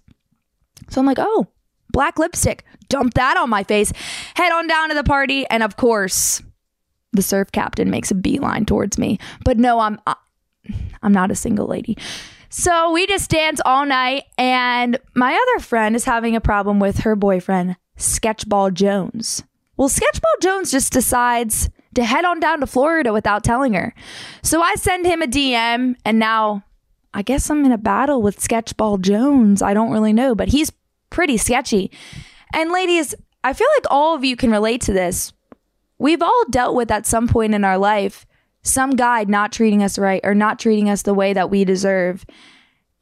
So 0.89 1.01
I'm 1.01 1.07
like, 1.07 1.19
oh, 1.21 1.47
black 1.93 2.19
lipstick. 2.19 2.65
Dump 2.93 3.15
that 3.15 3.39
on 3.39 3.49
my 3.49 3.65
face. 3.65 3.91
Head 4.35 4.53
on 4.53 4.67
down 4.67 4.91
to 4.91 4.95
the 4.95 5.03
party. 5.03 5.47
And 5.49 5.63
of 5.63 5.77
course, 5.79 6.43
the 7.13 7.23
surf 7.23 7.51
captain 7.51 7.89
makes 7.89 8.11
a 8.11 8.15
beeline 8.15 8.67
towards 8.67 8.99
me. 8.99 9.19
But 9.45 9.57
no, 9.59 9.81
I'm 9.81 9.99
uh, 10.07 10.15
I'm 11.03 11.13
not 11.13 11.31
a 11.31 11.35
single 11.35 11.67
lady. 11.67 11.97
So 12.51 12.93
we 12.93 13.07
just 13.07 13.31
dance 13.31 13.63
all 13.65 13.87
night, 13.87 14.25
and 14.37 14.99
my 15.15 15.33
other 15.33 15.65
friend 15.65 15.97
is 15.97 16.05
having 16.05 16.37
a 16.37 16.41
problem 16.41 16.81
with 16.81 16.99
her 16.99 17.17
boyfriend, 17.17 17.77
Sketchball 17.97 18.75
Jones. 18.75 19.43
Well, 19.79 19.89
Sketchball 19.89 20.43
Jones 20.43 20.71
just 20.71 20.93
decides 20.93 21.71
to 21.95 22.05
head 22.05 22.27
on 22.27 22.41
down 22.41 22.61
to 22.61 22.67
Florida 22.67 23.11
without 23.11 23.43
telling 23.43 23.73
her. 23.73 23.95
So 24.43 24.61
I 24.61 24.75
send 24.75 25.07
him 25.07 25.23
a 25.23 25.27
DM, 25.27 25.95
and 26.05 26.19
now 26.19 26.63
I 27.15 27.23
guess 27.23 27.49
I'm 27.49 27.65
in 27.65 27.73
a 27.73 27.79
battle 27.79 28.21
with 28.21 28.39
Sketchball 28.39 29.01
Jones. 29.01 29.63
I 29.63 29.73
don't 29.73 29.91
really 29.91 30.13
know, 30.13 30.35
but 30.35 30.49
he's 30.49 30.71
pretty 31.09 31.39
sketchy. 31.39 31.91
And 32.53 32.73
ladies, 32.73 33.15
I 33.45 33.53
feel 33.53 33.69
like 33.77 33.87
all 33.91 34.15
of 34.15 34.25
you 34.25 34.37
can 34.37 34.51
relate 34.51 34.83
to 34.83 34.93
this. 34.93 35.33
We've 35.99 36.23
all 36.23 36.45
dealt 36.51 36.75
with 36.75 36.91
at 36.91 37.07
some 37.07 37.29
point 37.29 37.55
in 37.55 37.65
our 37.65 37.79
life 37.79 38.27
some 38.63 38.91
guy 38.91 39.25
not 39.25 39.53
treating 39.53 39.83
us 39.83 39.99
right 39.99 40.21
or 40.25 40.35
not 40.35 40.59
treating 40.59 40.89
us 40.89 41.03
the 41.03 41.15
way 41.15 41.33
that 41.33 41.51
we 41.51 41.65
deserve. 41.65 42.25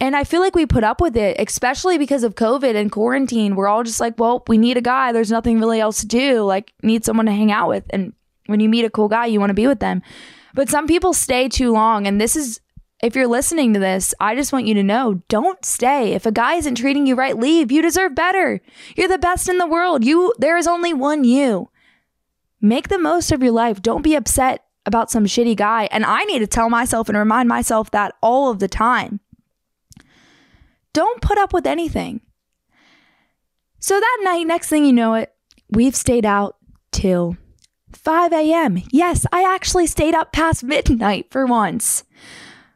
And 0.01 0.17
I 0.17 0.25
feel 0.25 0.41
like 0.41 0.55
we 0.55 0.65
put 0.65 0.85
up 0.85 1.01
with 1.01 1.17
it, 1.17 1.37
especially 1.39 1.99
because 1.99 2.25
of 2.25 2.35
COVID 2.35 2.75
and 2.75 2.91
quarantine. 2.91 3.55
We're 3.55 3.69
all 3.69 3.85
just 3.85 4.01
like, 4.01 4.19
well, 4.19 4.43
we 4.49 4.57
need 4.57 4.79
a 4.79 4.83
guy. 4.83 5.13
There's 5.13 5.31
nothing 5.31 5.61
really 5.61 5.81
else 5.81 6.01
to 6.01 6.07
do. 6.07 6.43
Like, 6.43 6.73
need 6.83 7.05
someone 7.05 7.27
to 7.27 7.33
hang 7.33 7.53
out 7.53 7.69
with. 7.69 7.85
And 7.91 8.15
when 8.47 8.61
you 8.61 8.71
meet 8.71 8.87
a 8.87 8.91
cool 8.91 9.09
guy, 9.09 9.27
you 9.27 9.39
want 9.39 9.51
to 9.51 9.55
be 9.55 9.67
with 9.67 9.81
them. 9.81 10.01
But 10.55 10.71
some 10.71 10.87
people 10.87 11.13
stay 11.13 11.51
too 11.51 11.71
long. 11.73 12.07
And 12.07 12.19
this 12.19 12.35
is, 12.35 12.61
if 13.03 13.17
you're 13.17 13.27
listening 13.27 13.73
to 13.75 13.81
this, 13.81 14.15
I 14.21 14.35
just 14.35 14.53
want 14.53 14.67
you 14.67 14.75
to 14.75 14.83
know 14.83 15.23
don't 15.29 15.65
stay. 15.65 16.13
If 16.13 16.27
a 16.27 16.33
guy 16.33 16.55
isn't 16.55 16.75
treating 16.75 17.07
you 17.07 17.15
right, 17.15 17.37
leave. 17.37 17.73
You 17.73 17.83
deserve 17.83 18.15
better. 18.15 18.61
You're 18.97 19.09
the 19.09 19.19
best 19.19 19.49
in 19.49 19.59
the 19.59 19.67
world. 19.67 20.05
You, 20.05 20.35
there 20.39 20.59
is 20.59 20.67
only 20.67 20.93
one 20.93 21.25
you. 21.25 21.71
Make 22.61 22.89
the 22.89 22.99
most 22.99 23.33
of 23.33 23.43
your 23.43 23.53
life. 23.53 23.81
Don't 23.81 24.03
be 24.03 24.15
upset 24.15 24.65
about 24.85 25.11
some 25.11 25.25
shitty 25.25 25.57
guy. 25.57 25.89
And 25.91 26.05
I 26.05 26.25
need 26.25 26.41
to 26.41 26.47
tell 26.47 26.69
myself 26.69 27.09
and 27.09 27.17
remind 27.17 27.49
myself 27.49 27.91
that 27.93 28.15
all 28.23 28.51
of 28.51 28.59
the 28.59 28.69
time. 28.69 29.21
Don't 30.93 31.23
put 31.23 31.39
up 31.39 31.53
with 31.53 31.67
anything. 31.67 32.21
So 33.79 33.99
that 33.99 34.19
night, 34.23 34.47
next 34.47 34.69
thing 34.69 34.85
you 34.85 34.93
know 34.93 35.15
it, 35.15 35.33
we've 35.71 35.97
stayed 35.97 36.27
out 36.27 36.57
till 36.93 37.39
5 37.93 38.33
a.m. 38.33 38.83
Yes, 38.91 39.25
I 39.33 39.43
actually 39.43 39.87
stayed 39.87 40.15
up 40.15 40.33
past 40.33 40.63
midnight 40.65 41.29
for 41.31 41.47
once. 41.47 42.05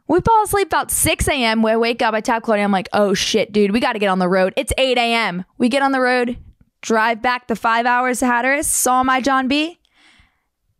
We 0.06 0.20
fall 0.20 0.44
asleep 0.44 0.68
about 0.68 0.90
6 0.90 1.28
a.m. 1.28 1.62
We 1.62 1.74
wake 1.76 2.02
up, 2.02 2.14
I 2.14 2.20
tap 2.20 2.42
Claudia. 2.42 2.64
I'm 2.64 2.72
like, 2.72 2.88
oh 2.92 3.14
shit, 3.14 3.52
dude, 3.52 3.72
we 3.72 3.80
got 3.80 3.94
to 3.94 3.98
get 3.98 4.08
on 4.08 4.18
the 4.18 4.28
road. 4.28 4.52
It's 4.56 4.72
8 4.76 4.98
a.m. 4.98 5.44
We 5.56 5.68
get 5.68 5.82
on 5.82 5.92
the 5.92 6.00
road, 6.00 6.36
drive 6.82 7.22
back 7.22 7.48
the 7.48 7.56
five 7.56 7.86
hours 7.86 8.18
to 8.18 8.26
Hatteras, 8.26 8.66
saw 8.66 9.02
my 9.02 9.20
John 9.20 9.48
B. 9.48 9.78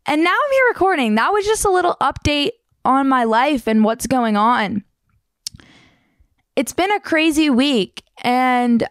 And 0.07 0.23
now 0.23 0.31
I'm 0.31 0.53
here 0.53 0.67
recording. 0.69 1.15
That 1.15 1.33
was 1.33 1.47
just 1.47 1.65
a 1.65 1.71
little 1.71 1.97
update 2.01 2.51
on 2.85 3.09
my 3.09 3.25
life 3.25 3.67
and 3.67 3.83
what's 3.83 4.07
going 4.07 4.37
on. 4.37 4.85
It's 6.57 6.75
been 6.75 6.93
a 6.93 7.01
crazy 7.01 7.49
week, 7.49 8.05
and 8.23 8.87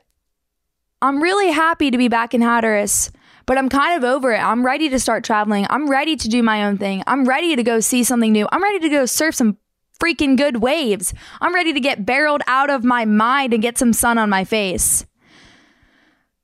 I'm 1.01 1.21
really 1.21 1.51
happy 1.51 1.91
to 1.91 1.97
be 1.97 2.07
back 2.07 2.33
in 2.33 2.41
Hatteras, 2.41 3.11
but 3.45 3.57
I'm 3.57 3.69
kind 3.69 3.95
of 3.95 4.03
over 4.03 4.31
it. 4.33 4.39
I'm 4.39 4.65
ready 4.65 4.89
to 4.89 4.99
start 4.99 5.23
traveling. 5.23 5.67
I'm 5.69 5.89
ready 5.89 6.15
to 6.15 6.27
do 6.27 6.41
my 6.41 6.65
own 6.65 6.77
thing. 6.77 7.03
I'm 7.05 7.25
ready 7.25 7.55
to 7.55 7.63
go 7.63 7.79
see 7.79 8.03
something 8.03 8.31
new. 8.31 8.47
I'm 8.51 8.63
ready 8.63 8.79
to 8.79 8.89
go 8.89 9.05
surf 9.05 9.35
some 9.35 9.57
freaking 9.99 10.37
good 10.37 10.57
waves. 10.57 11.13
I'm 11.41 11.53
ready 11.53 11.73
to 11.73 11.79
get 11.79 12.05
barreled 12.05 12.41
out 12.47 12.69
of 12.69 12.83
my 12.83 13.05
mind 13.05 13.53
and 13.53 13.61
get 13.61 13.77
some 13.77 13.93
sun 13.93 14.17
on 14.17 14.29
my 14.29 14.43
face. 14.43 15.05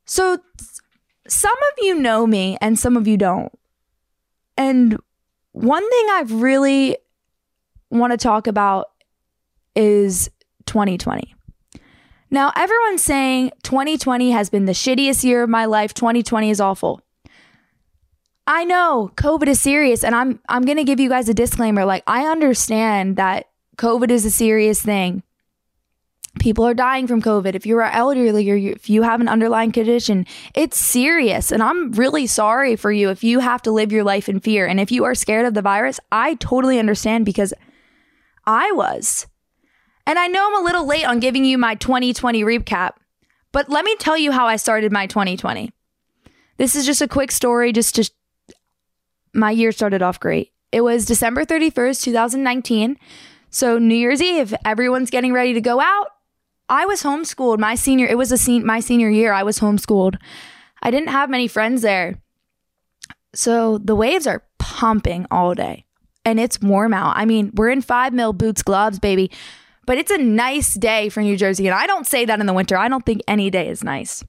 So, 0.06 0.40
some 1.28 1.56
of 1.56 1.84
you 1.84 1.96
know 1.96 2.26
me 2.26 2.58
and 2.62 2.80
some 2.80 2.98
of 2.98 3.08
you 3.08 3.18
don't. 3.18 3.52
And 4.58 4.98
one 5.52 5.88
thing 5.90 6.08
I 6.10 6.24
really 6.28 6.98
want 7.92 8.12
to 8.12 8.18
talk 8.18 8.48
about 8.48 8.88
is 9.76 10.30
2020. 10.66 11.36
Now, 12.32 12.52
everyone's 12.56 13.04
saying 13.04 13.52
2020 13.64 14.32
has 14.32 14.50
been 14.50 14.66
the 14.66 14.74
shittiest 14.74 15.24
year 15.24 15.44
of 15.44 15.50
my 15.50 15.66
life. 15.66 15.94
2020 15.94 16.50
is 16.50 16.62
awful. 16.62 17.02
I 18.50 18.64
know 18.64 19.12
COVID 19.16 19.46
is 19.46 19.62
serious 19.62 20.04
and 20.04 20.16
I'm 20.16 20.40
I'm 20.50 20.64
going 20.64 20.80
to 20.80 20.84
give 20.84 21.00
you 21.00 21.08
guys 21.08 21.30
a 21.30 21.36
disclaimer 21.36 21.86
like 21.86 22.02
I 22.08 22.26
understand 22.26 23.16
that 23.18 23.48
COVID 23.78 24.10
is 24.10 24.26
a 24.26 24.32
serious 24.32 24.82
thing. 24.82 25.22
People 26.40 26.66
are 26.66 26.74
dying 26.74 27.06
from 27.06 27.22
COVID. 27.22 27.54
If 27.54 27.68
you're 27.68 27.84
elderly 27.84 28.50
or 28.50 28.56
if 28.56 28.90
you 28.90 29.04
have 29.04 29.22
an 29.22 29.28
underlying 29.28 29.72
condition, 29.72 30.26
it's 30.56 30.80
serious. 30.80 31.52
And 31.52 31.62
I'm 31.62 31.92
really 31.92 32.26
sorry 32.26 32.76
for 32.76 32.92
you 32.92 33.12
if 33.12 33.24
you 33.24 33.38
have 33.38 33.62
to 33.64 33.72
live 33.72 33.92
your 33.92 34.04
life 34.04 34.28
in 34.28 34.40
fear. 34.40 34.66
And 34.66 34.80
if 34.80 34.92
you 34.92 35.04
are 35.04 35.14
scared 35.14 35.46
of 35.46 35.54
the 35.54 35.62
virus, 35.62 36.00
I 36.12 36.34
totally 36.36 36.80
understand 36.80 37.26
because 37.26 37.54
I 38.48 38.72
was. 38.72 39.28
And 40.08 40.18
I 40.18 40.26
know 40.26 40.48
I'm 40.48 40.64
a 40.64 40.66
little 40.66 40.88
late 40.88 41.06
on 41.06 41.20
giving 41.20 41.46
you 41.46 41.60
my 41.60 41.76
2020 41.76 42.44
recap, 42.44 42.94
but 43.52 43.70
let 43.70 43.86
me 43.86 43.96
tell 43.98 44.18
you 44.18 44.32
how 44.32 44.48
I 44.48 44.56
started 44.56 44.92
my 44.92 45.06
2020. 45.06 45.72
This 46.58 46.76
is 46.76 46.88
just 46.88 47.04
a 47.04 47.08
quick 47.08 47.32
story, 47.32 47.72
just 47.72 47.94
to. 47.94 48.10
My 49.34 49.52
year 49.52 49.72
started 49.72 50.02
off 50.02 50.20
great. 50.20 50.52
It 50.72 50.82
was 50.82 51.06
December 51.06 51.46
31st, 51.46 52.04
2019. 52.04 52.98
So, 53.50 53.80
New 53.80 53.96
Year's 53.96 54.22
Eve, 54.22 54.54
everyone's 54.64 55.10
getting 55.10 55.34
ready 55.34 55.54
to 55.54 55.62
go 55.62 55.80
out. 55.80 56.10
I 56.70 56.86
was 56.86 57.02
homeschooled 57.02 57.58
my 57.58 57.76
senior 57.76 58.06
it 58.06 58.18
was 58.18 58.32
a 58.32 58.60
my 58.60 58.80
senior 58.80 59.10
year 59.10 59.34
I 59.34 59.44
was 59.44 59.60
homeschooled. 59.60 60.18
I 60.82 60.92
didn't 60.92 61.10
have 61.10 61.30
many 61.30 61.48
friends 61.48 61.82
there. 61.82 62.22
So 63.34 63.80
the 63.80 63.96
waves 63.96 64.28
are 64.28 64.44
pumping 64.60 65.26
all 65.32 65.56
day 65.56 65.86
and 66.24 66.40
it's 66.40 66.62
warm 66.62 66.94
out. 66.94 67.18
I 67.18 67.26
mean, 67.26 67.52
we're 67.56 67.70
in 67.70 67.82
5 67.82 68.14
mil 68.14 68.34
boots 68.34 68.62
gloves, 68.62 69.00
baby. 69.00 69.32
But 69.86 69.98
it's 69.98 70.12
a 70.12 70.20
nice 70.20 70.76
day 70.76 71.10
for 71.10 71.22
New 71.22 71.36
Jersey 71.36 71.68
and 71.68 71.76
I 71.76 71.88
don't 71.88 72.06
say 72.06 72.26
that 72.26 72.40
in 72.40 72.46
the 72.46 72.54
winter. 72.54 72.78
I 72.78 72.88
don't 72.88 73.06
think 73.06 73.22
any 73.28 73.50
day 73.50 73.68
is 73.68 73.84
nice. 73.84 74.24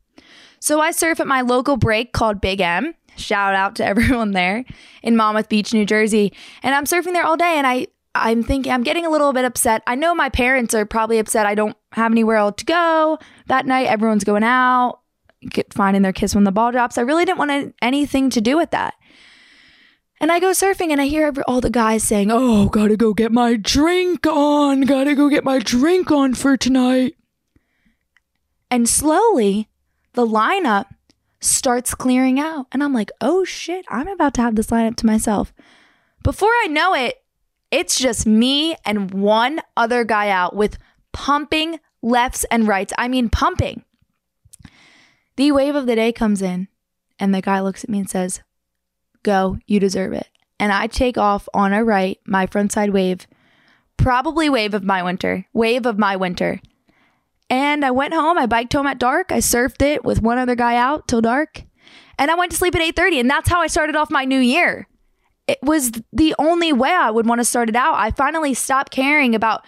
So 0.61 0.81
I 0.81 0.91
surf 0.91 1.21
at 1.21 1.27
my 1.27 1.43
local 1.43 1.77
break 1.77 2.13
called 2.13 2.41
Big 2.41 2.61
M. 2.61 2.95
Shout 3.21 3.55
out 3.55 3.77
to 3.77 3.85
everyone 3.91 4.33
there 4.33 4.65
in 5.03 5.17
Monmouth 5.17 5.49
Beach, 5.49 5.73
New 5.73 5.87
Jersey. 5.87 6.33
And 6.63 6.75
I'm 6.75 6.85
surfing 6.85 7.13
there 7.13 7.25
all 7.25 7.37
day 7.37 7.55
and 7.57 7.67
I 7.67 7.87
I'm 8.15 8.43
thinking 8.43 8.73
I'm 8.73 8.83
getting 8.83 9.07
a 9.07 9.11
little 9.11 9.33
bit 9.33 9.45
upset. 9.45 9.83
I 9.87 9.95
know 9.95 10.15
my 10.15 10.29
parents 10.29 10.75
are 10.75 10.85
probably 10.85 11.19
upset 11.19 11.47
I 11.47 11.55
don't 11.55 11.77
have 11.93 12.11
anywhere 12.11 12.37
else 12.37 12.57
to 12.59 12.65
go 12.65 13.19
that 13.47 13.67
night. 13.67 13.87
Everyone's 13.87 14.25
going 14.25 14.43
out, 14.43 14.99
get, 15.49 15.73
finding 15.73 16.03
their 16.03 16.13
kiss 16.13 16.35
when 16.35 16.45
the 16.45 16.53
ball 16.53 16.73
drops. 16.73 16.99
I 16.99 17.03
really 17.03 17.25
didn't 17.25 17.39
want 17.39 17.75
anything 17.81 18.31
to 18.31 18.41
do 18.41 18.57
with 18.57 18.71
that. 18.71 18.95
And 20.21 20.31
I 20.31 20.39
go 20.39 20.51
surfing 20.51 20.91
and 20.91 21.01
I 21.01 21.07
hear 21.07 21.33
all 21.49 21.61
the 21.61 21.71
guys 21.71 22.03
saying, 22.03 22.31
Oh, 22.31 22.69
gotta 22.69 22.97
go 22.97 23.15
get 23.15 23.33
my 23.33 23.57
drink 23.57 24.27
on. 24.27 24.83
Gotta 24.83 25.15
go 25.15 25.29
get 25.31 25.45
my 25.45 25.59
drink 25.59 26.11
on 26.11 26.35
for 26.35 26.57
tonight. 26.57 27.15
And 28.71 28.89
slowly, 28.89 29.69
the 30.13 30.27
lineup 30.27 30.87
starts 31.41 31.95
clearing 31.95 32.39
out. 32.39 32.67
And 32.73 32.83
I'm 32.83 32.93
like, 32.93 33.11
Oh 33.21 33.45
shit, 33.45 33.85
I'm 33.89 34.09
about 34.09 34.35
to 34.35 34.43
have 34.43 34.57
this 34.57 34.69
lineup 34.69 34.97
to 34.97 35.07
myself. 35.07 35.53
Before 36.23 36.51
I 36.63 36.67
know 36.67 36.95
it, 36.95 37.23
it's 37.71 37.99
just 37.99 38.27
me 38.27 38.77
and 38.85 39.13
one 39.13 39.61
other 39.77 40.05
guy 40.05 40.29
out 40.29 40.55
with 40.55 40.77
pumping 41.13 41.79
lefts 42.03 42.45
and 42.51 42.67
rights. 42.67 42.93
I 42.99 43.09
mean, 43.09 43.29
pumping. 43.29 43.85
The 45.37 45.53
wave 45.53 45.75
of 45.75 45.87
the 45.87 45.95
day 45.95 46.13
comes 46.13 46.43
in, 46.43 46.69
and 47.19 47.35
the 47.35 47.41
guy 47.41 47.61
looks 47.61 47.85
at 47.85 47.91
me 47.91 48.01
and 48.01 48.11
says, 48.11 48.41
Go, 49.23 49.59
you 49.67 49.81
deserve 49.81 50.13
it. 50.13 50.29
And 50.59 50.73
I 50.73 50.87
take 50.87 51.17
off 51.17 51.49
on 51.55 51.73
a 51.73 51.85
right, 51.85 52.19
my 52.27 52.47
frontside 52.47 52.93
wave, 52.93 53.27
probably 53.97 54.51
wave 54.51 54.75
of 54.75 54.85
my 54.85 55.03
winter, 55.03 55.47
wave 55.53 55.87
of 55.87 55.99
my 55.99 56.17
winter. 56.17 56.61
And 57.51 57.85
I 57.85 57.91
went 57.91 58.15
home, 58.15 58.39
I 58.39 58.47
biked 58.47 58.73
home 58.73 58.87
at 58.87 58.99
dark, 58.99 59.33
I 59.33 59.39
surfed 59.39 59.83
it 59.83 60.05
with 60.05 60.23
one 60.23 60.39
other 60.39 60.55
guy 60.55 60.77
out 60.77 61.09
till 61.09 61.21
dark, 61.21 61.65
and 62.17 62.31
I 62.31 62.37
went 62.37 62.53
to 62.53 62.57
sleep 62.57 62.75
at 62.75 62.81
8:30, 62.81 63.21
and 63.21 63.29
that's 63.29 63.51
how 63.51 63.61
I 63.61 63.67
started 63.67 63.97
off 63.97 64.11
my 64.11 64.25
new 64.25 64.39
year 64.39 64.87
it 65.51 65.59
was 65.63 65.91
the 66.13 66.33
only 66.39 66.73
way 66.73 66.91
I 66.91 67.11
would 67.11 67.27
want 67.27 67.41
to 67.41 67.45
start 67.45 67.69
it 67.69 67.75
out. 67.75 67.95
I 67.97 68.13
finally 68.13 68.55
stopped 68.55 68.93
caring 68.93 69.35
about 69.35 69.65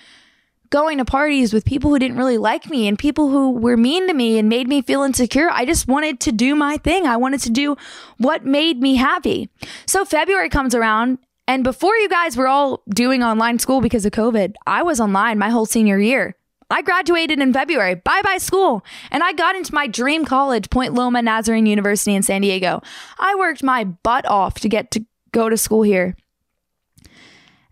going 0.70 0.98
to 0.98 1.04
parties 1.04 1.52
with 1.52 1.64
people 1.64 1.90
who 1.90 1.98
didn't 1.98 2.16
really 2.16 2.38
like 2.38 2.70
me 2.70 2.86
and 2.86 2.96
people 2.96 3.30
who 3.30 3.50
were 3.50 3.76
mean 3.76 4.06
to 4.06 4.14
me 4.14 4.38
and 4.38 4.48
made 4.48 4.68
me 4.68 4.80
feel 4.80 5.02
insecure. 5.02 5.50
I 5.50 5.64
just 5.64 5.88
wanted 5.88 6.20
to 6.20 6.30
do 6.30 6.54
my 6.54 6.76
thing. 6.76 7.04
I 7.04 7.16
wanted 7.16 7.40
to 7.40 7.50
do 7.50 7.76
what 8.16 8.44
made 8.44 8.80
me 8.80 8.94
happy. 8.94 9.50
So 9.86 10.04
February 10.04 10.48
comes 10.48 10.72
around 10.72 11.18
and 11.48 11.64
before 11.64 11.96
you 11.96 12.08
guys 12.08 12.36
were 12.36 12.46
all 12.46 12.82
doing 12.88 13.24
online 13.24 13.58
school 13.58 13.80
because 13.80 14.06
of 14.06 14.12
COVID, 14.12 14.54
I 14.68 14.84
was 14.84 15.00
online 15.00 15.36
my 15.36 15.50
whole 15.50 15.66
senior 15.66 15.98
year. 15.98 16.36
I 16.72 16.82
graduated 16.82 17.38
in 17.38 17.52
February. 17.52 17.96
Bye 17.96 18.22
bye 18.22 18.38
school. 18.38 18.84
And 19.10 19.22
I 19.22 19.32
got 19.32 19.54
into 19.54 19.74
my 19.74 19.86
dream 19.86 20.24
college, 20.24 20.70
Point 20.70 20.94
Loma 20.94 21.22
Nazarene 21.22 21.66
University 21.66 22.14
in 22.14 22.22
San 22.22 22.40
Diego. 22.40 22.82
I 23.18 23.34
worked 23.36 23.62
my 23.62 23.84
butt 23.84 24.26
off 24.26 24.54
to 24.60 24.68
get 24.68 24.90
to 24.92 25.04
go 25.32 25.48
to 25.48 25.56
school 25.56 25.82
here. 25.82 26.16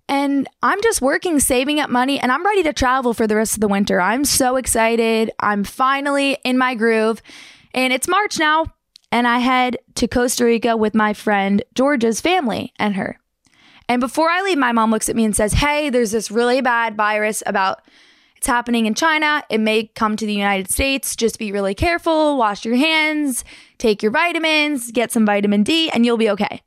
And 0.08 0.48
I'm 0.60 0.82
just 0.82 1.00
working, 1.00 1.38
saving 1.38 1.78
up 1.78 1.88
money, 1.88 2.18
and 2.18 2.32
I'm 2.32 2.44
ready 2.44 2.64
to 2.64 2.72
travel 2.72 3.14
for 3.14 3.28
the 3.28 3.36
rest 3.36 3.54
of 3.54 3.60
the 3.60 3.68
winter. 3.68 4.00
I'm 4.00 4.24
so 4.24 4.56
excited. 4.56 5.30
I'm 5.38 5.62
finally 5.62 6.36
in 6.44 6.58
my 6.58 6.74
groove. 6.74 7.22
And 7.72 7.92
it's 7.92 8.08
March 8.08 8.36
now, 8.36 8.66
and 9.12 9.28
I 9.28 9.38
head 9.38 9.78
to 9.94 10.08
Costa 10.08 10.44
Rica 10.44 10.76
with 10.76 10.96
my 10.96 11.12
friend 11.14 11.62
Georgia's 11.74 12.20
family 12.20 12.72
and 12.76 12.96
her. 12.96 13.20
And 13.88 14.00
before 14.00 14.30
I 14.30 14.42
leave, 14.42 14.58
my 14.58 14.72
mom 14.72 14.90
looks 14.90 15.08
at 15.08 15.14
me 15.14 15.24
and 15.24 15.34
says, 15.34 15.52
Hey, 15.52 15.90
there's 15.90 16.10
this 16.10 16.30
really 16.30 16.60
bad 16.60 16.96
virus 16.96 17.42
about 17.46 17.80
it's 18.40 18.46
happening 18.46 18.86
in 18.86 18.94
China. 18.94 19.44
It 19.50 19.58
may 19.58 19.88
come 19.88 20.16
to 20.16 20.24
the 20.24 20.32
United 20.32 20.70
States. 20.70 21.14
Just 21.14 21.38
be 21.38 21.52
really 21.52 21.74
careful, 21.74 22.38
wash 22.38 22.64
your 22.64 22.74
hands, 22.74 23.44
take 23.76 24.02
your 24.02 24.10
vitamins, 24.10 24.90
get 24.92 25.12
some 25.12 25.26
vitamin 25.26 25.62
D, 25.62 25.90
and 25.90 26.06
you'll 26.06 26.16
be 26.16 26.30
okay. 26.30 26.62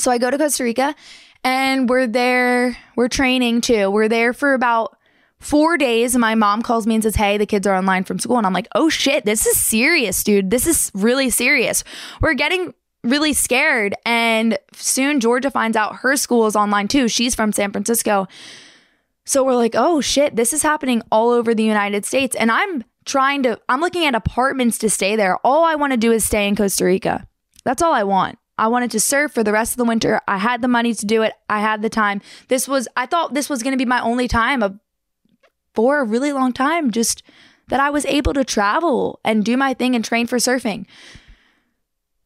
So 0.00 0.10
I 0.10 0.18
go 0.18 0.28
to 0.28 0.36
Costa 0.36 0.64
Rica 0.64 0.96
and 1.44 1.88
we're 1.88 2.08
there, 2.08 2.76
we're 2.96 3.06
training 3.06 3.60
too. 3.60 3.92
We're 3.92 4.08
there 4.08 4.32
for 4.32 4.54
about 4.54 4.96
four 5.38 5.78
days. 5.78 6.16
My 6.16 6.34
mom 6.34 6.62
calls 6.62 6.84
me 6.84 6.96
and 6.96 7.04
says, 7.04 7.14
Hey, 7.14 7.38
the 7.38 7.46
kids 7.46 7.64
are 7.68 7.76
online 7.76 8.02
from 8.02 8.18
school. 8.18 8.38
And 8.38 8.44
I'm 8.44 8.52
like, 8.52 8.66
Oh 8.74 8.88
shit, 8.88 9.24
this 9.24 9.46
is 9.46 9.56
serious, 9.56 10.24
dude. 10.24 10.50
This 10.50 10.66
is 10.66 10.90
really 10.94 11.30
serious. 11.30 11.84
We're 12.20 12.34
getting 12.34 12.74
really 13.04 13.34
scared. 13.34 13.94
And 14.04 14.58
soon 14.74 15.20
Georgia 15.20 15.52
finds 15.52 15.76
out 15.76 15.98
her 15.98 16.16
school 16.16 16.48
is 16.48 16.56
online 16.56 16.88
too. 16.88 17.06
She's 17.06 17.36
from 17.36 17.52
San 17.52 17.70
Francisco. 17.70 18.26
So 19.24 19.44
we're 19.44 19.54
like, 19.54 19.74
oh 19.76 20.00
shit, 20.00 20.36
this 20.36 20.52
is 20.52 20.62
happening 20.62 21.02
all 21.10 21.30
over 21.30 21.54
the 21.54 21.62
United 21.62 22.04
States. 22.04 22.34
And 22.36 22.50
I'm 22.50 22.84
trying 23.04 23.42
to, 23.44 23.60
I'm 23.68 23.80
looking 23.80 24.04
at 24.04 24.14
apartments 24.14 24.78
to 24.78 24.90
stay 24.90 25.16
there. 25.16 25.38
All 25.44 25.64
I 25.64 25.76
want 25.76 25.92
to 25.92 25.96
do 25.96 26.12
is 26.12 26.24
stay 26.24 26.48
in 26.48 26.56
Costa 26.56 26.84
Rica. 26.84 27.26
That's 27.64 27.82
all 27.82 27.92
I 27.92 28.02
want. 28.02 28.38
I 28.58 28.68
wanted 28.68 28.90
to 28.92 29.00
surf 29.00 29.32
for 29.32 29.42
the 29.42 29.52
rest 29.52 29.72
of 29.72 29.78
the 29.78 29.84
winter. 29.84 30.20
I 30.28 30.38
had 30.38 30.60
the 30.60 30.68
money 30.68 30.94
to 30.94 31.06
do 31.06 31.22
it. 31.22 31.32
I 31.48 31.60
had 31.60 31.82
the 31.82 31.88
time. 31.88 32.20
This 32.48 32.68
was, 32.68 32.86
I 32.96 33.06
thought 33.06 33.34
this 33.34 33.48
was 33.48 33.62
going 33.62 33.72
to 33.72 33.78
be 33.78 33.84
my 33.84 34.00
only 34.00 34.28
time 34.28 34.62
of, 34.62 34.78
for 35.74 36.00
a 36.00 36.04
really 36.04 36.32
long 36.32 36.52
time, 36.52 36.90
just 36.90 37.22
that 37.68 37.80
I 37.80 37.90
was 37.90 38.04
able 38.06 38.34
to 38.34 38.44
travel 38.44 39.20
and 39.24 39.44
do 39.44 39.56
my 39.56 39.72
thing 39.72 39.94
and 39.94 40.04
train 40.04 40.26
for 40.26 40.36
surfing. 40.36 40.86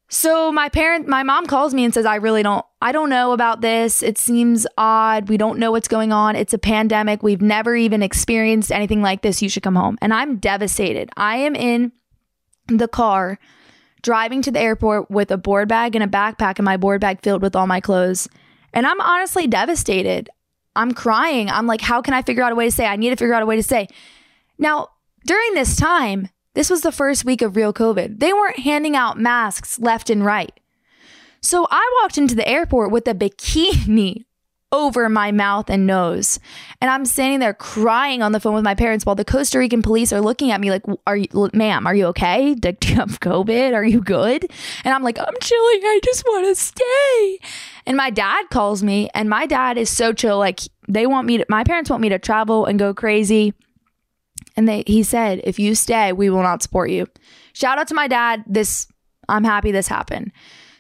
So 0.09 0.53
my 0.53 0.69
parent, 0.69 1.09
my 1.09 1.25
mom 1.25 1.47
calls 1.47 1.75
me 1.75 1.85
and 1.85 1.93
says, 1.93 2.07
I 2.07 2.17
really 2.17 2.43
don't, 2.43 2.65
I 2.81 2.93
don't 2.93 3.11
know 3.11 3.33
about 3.33 3.61
this. 3.61 4.03
It 4.03 4.19
seems 4.19 4.67
odd. 4.79 5.29
We 5.29 5.37
don't 5.37 5.59
know 5.59 5.73
what's 5.73 5.89
going 5.89 6.13
on. 6.13 6.37
It's 6.37 6.55
a 6.55 6.59
pandemic. 6.59 7.25
We've 7.25 7.43
never 7.43 7.75
even 7.75 8.03
experienced 8.03 8.71
anything 8.71 9.03
like 9.03 9.23
this. 9.23 9.43
You 9.43 9.49
should 9.49 9.65
come 9.65 9.75
home. 9.75 9.99
And 10.01 10.15
I'm 10.15 10.37
devastated. 10.37 11.11
I 11.17 11.39
am 11.39 11.57
in 11.57 11.91
the 12.69 12.87
car 12.87 13.39
driving 14.03 14.43
to 14.43 14.53
the 14.53 14.61
airport 14.61 15.11
with 15.11 15.33
a 15.33 15.37
board 15.37 15.69
bag 15.69 15.97
and 15.97 16.05
a 16.05 16.07
backpack 16.07 16.59
and 16.59 16.65
my 16.65 16.77
board 16.77 17.01
bag 17.01 17.21
filled 17.23 17.43
with 17.43 17.57
all 17.57 17.67
my 17.67 17.81
clothes. 17.81 18.29
And 18.73 18.87
I'm 18.87 19.01
honestly 19.01 19.49
devastated. 19.49 20.31
I'm 20.77 20.93
crying. 20.93 21.51
I'm 21.51 21.67
like, 21.67 21.81
how 21.81 22.01
can 22.01 22.15
I 22.15 22.23
figure 22.23 22.45
out 22.45 22.53
a 22.53 22.55
way 22.55 22.67
to 22.67 22.71
stay? 22.71 22.87
I 22.87 22.95
need 22.95 23.11
to 23.11 23.17
figure 23.17 23.35
out 23.35 23.43
a 23.43 23.47
way 23.47 23.57
to 23.57 23.63
stay. 23.63 23.89
Now, 24.59 24.91
during 25.25 25.55
this 25.55 25.75
time, 25.75 26.29
this 26.57 26.71
was 26.71 26.81
the 26.81 26.91
first 26.91 27.27
week 27.27 27.43
of 27.43 27.55
real 27.55 27.75
COVID. 27.75 28.19
They 28.19 28.33
weren't 28.33 28.61
handing 28.61 28.97
out 28.97 29.21
masks 29.21 29.79
left 29.79 30.09
and 30.09 30.25
right. 30.25 30.59
So 31.43 31.69
I 31.71 32.01
walked 32.01 32.17
into 32.17 32.35
the 32.35 32.49
airport 32.49 32.91
with 32.91 33.07
a 33.07 33.13
bikini 33.13 34.25
over 34.73 35.11
my 35.11 35.33
mouth 35.33 35.69
and 35.69 35.87
nose. 35.87 36.41
And 36.81 36.91
I'm 36.91 37.05
standing 37.05 37.41
there 37.41 37.53
crying 37.53 38.23
on 38.23 38.33
the 38.33 38.41
phone 38.41 38.55
with 38.55 38.65
my 38.65 38.75
parents 38.75 39.05
while 39.05 39.15
the 39.15 39.25
Costa 39.25 39.59
Rican 39.59 39.83
police 39.83 40.15
are 40.15 40.23
looking 40.23 40.51
at 40.51 40.59
me 40.63 40.71
like, 40.71 40.83
Are 41.07 41.19
you, 41.19 41.29
ma'am, 41.53 41.87
are 41.87 41.95
you 41.95 42.07
okay? 42.07 42.55
Do 42.55 42.75
you 42.89 42.95
have 42.95 43.21
COVID? 43.21 43.75
Are 43.75 43.85
you 43.85 44.01
good? 44.01 44.51
And 44.83 44.95
I'm 44.95 45.03
like, 45.03 45.19
I'm 45.19 45.35
chilling. 45.43 45.81
I 45.85 46.01
just 46.03 46.25
want 46.25 46.47
to 46.47 46.55
stay. 46.55 47.39
And 47.85 47.99
my 47.99 48.09
dad 48.09 48.47
calls 48.49 48.83
me, 48.83 49.11
and 49.15 49.29
my 49.29 49.45
dad 49.45 49.77
is 49.77 49.91
so 49.91 50.15
chill. 50.15 50.39
Like, 50.39 50.61
they 50.89 51.07
want 51.07 51.27
me 51.27 51.37
to, 51.37 51.45
my 51.51 51.65
parents 51.65 51.91
want 51.91 52.01
me 52.01 52.09
to 52.09 52.19
travel 52.19 52.65
and 52.65 52.79
go 52.79 52.95
crazy. 52.95 53.53
And 54.57 54.69
they 54.69 54.85
he 54.87 55.03
said, 55.03 55.41
if 55.45 55.59
you 55.59 55.75
stay, 55.75 56.13
we 56.13 56.31
will 56.31 56.43
not 56.43 56.63
support 56.63 56.91
you. 56.91 57.07
Shout 57.53 57.79
out 57.79 57.89
to 57.89 57.95
my 57.95 58.09
dad. 58.09 58.45
This 58.47 58.87
I'm 59.29 59.45
happy 59.45 59.73
this 59.73 59.89
happened. 59.89 60.33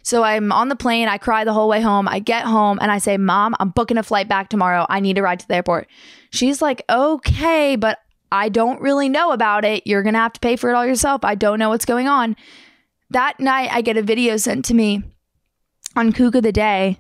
So 0.03 0.23
I'm 0.23 0.53
on 0.53 0.69
the 0.69 0.77
plane. 0.77 1.09
I 1.09 1.19
cry 1.19 1.43
the 1.43 1.53
whole 1.53 1.69
way 1.69 1.81
home. 1.81 2.07
I 2.07 2.21
get 2.21 2.45
home 2.45 2.79
and 2.81 2.93
I 2.93 2.99
say, 2.99 3.17
Mom, 3.17 3.57
I'm 3.59 3.71
booking 3.71 3.99
a 3.99 4.05
flight 4.05 4.29
back 4.29 4.49
tomorrow. 4.49 4.87
I 4.89 5.01
need 5.01 5.17
to 5.17 5.23
ride 5.23 5.41
to 5.41 5.49
the 5.49 5.57
airport. 5.57 5.89
She's 6.31 6.63
like, 6.63 6.83
Okay, 6.89 7.77
but 7.77 7.99
I 8.31 8.49
don't 8.49 8.81
really 8.81 9.09
know 9.09 9.33
about 9.33 9.65
it. 9.65 9.87
You're 9.87 10.03
going 10.03 10.15
to 10.15 10.21
have 10.21 10.33
to 10.35 10.41
pay 10.41 10.57
for 10.57 10.71
it 10.71 10.75
all 10.75 10.87
yourself. 10.87 11.25
I 11.25 11.35
don't 11.35 11.59
know 11.59 11.69
what's 11.69 11.85
going 11.85 12.09
on. 12.09 12.37
That 13.11 13.39
night, 13.39 13.71
I 13.73 13.83
get 13.83 13.97
a 13.97 14.03
video 14.03 14.37
sent 14.37 14.65
to 14.67 14.75
me 14.75 15.03
on 15.95 16.13
Kook 16.13 16.35
of 16.35 16.43
the 16.43 16.53
Day 16.53 16.99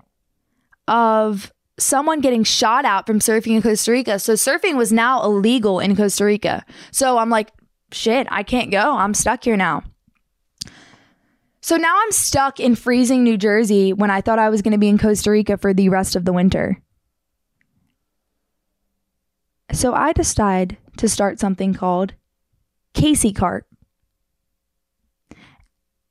of 0.87 1.53
someone 1.79 2.21
getting 2.21 2.45
shot 2.45 2.85
out 2.85 3.07
from 3.07 3.19
surfing 3.19 3.57
in 3.57 3.62
Costa 3.62 3.93
Rica. 3.93 4.19
So 4.19 4.35
surfing 4.35 4.77
was 4.77 4.93
now 4.93 5.23
illegal 5.23 5.81
in 5.81 5.97
Costa 5.97 6.25
Rica. 6.25 6.65
So 6.91 7.19
I'm 7.19 7.31
like, 7.31 7.51
shit, 7.93 8.27
I 8.31 8.43
can't 8.43 8.71
go. 8.71 8.97
I'm 8.97 9.15
stuck 9.15 9.45
here 9.45 9.57
now. 9.57 9.83
So 11.61 11.77
now 11.77 11.99
I'm 12.01 12.12
stuck 12.12 12.61
in 12.61 12.77
freezing 12.77 13.25
New 13.25 13.37
Jersey 13.37 13.93
when 13.93 14.11
I 14.11 14.21
thought 14.21 14.39
I 14.39 14.51
was 14.51 14.62
going 14.62 14.73
to 14.73 14.79
be 14.79 14.89
in 14.89 14.99
Costa 14.99 15.31
Rica 15.31 15.57
for 15.57 15.75
the 15.75 15.89
rest 15.89 16.15
of 16.15 16.25
the 16.25 16.33
winter. 16.33 16.81
So 19.73 19.93
I 19.93 20.12
decide 20.12 20.77
to 20.99 21.09
start 21.09 21.41
something 21.41 21.75
called 21.75 22.15
Casey 22.95 23.33
Cart. 23.33 23.67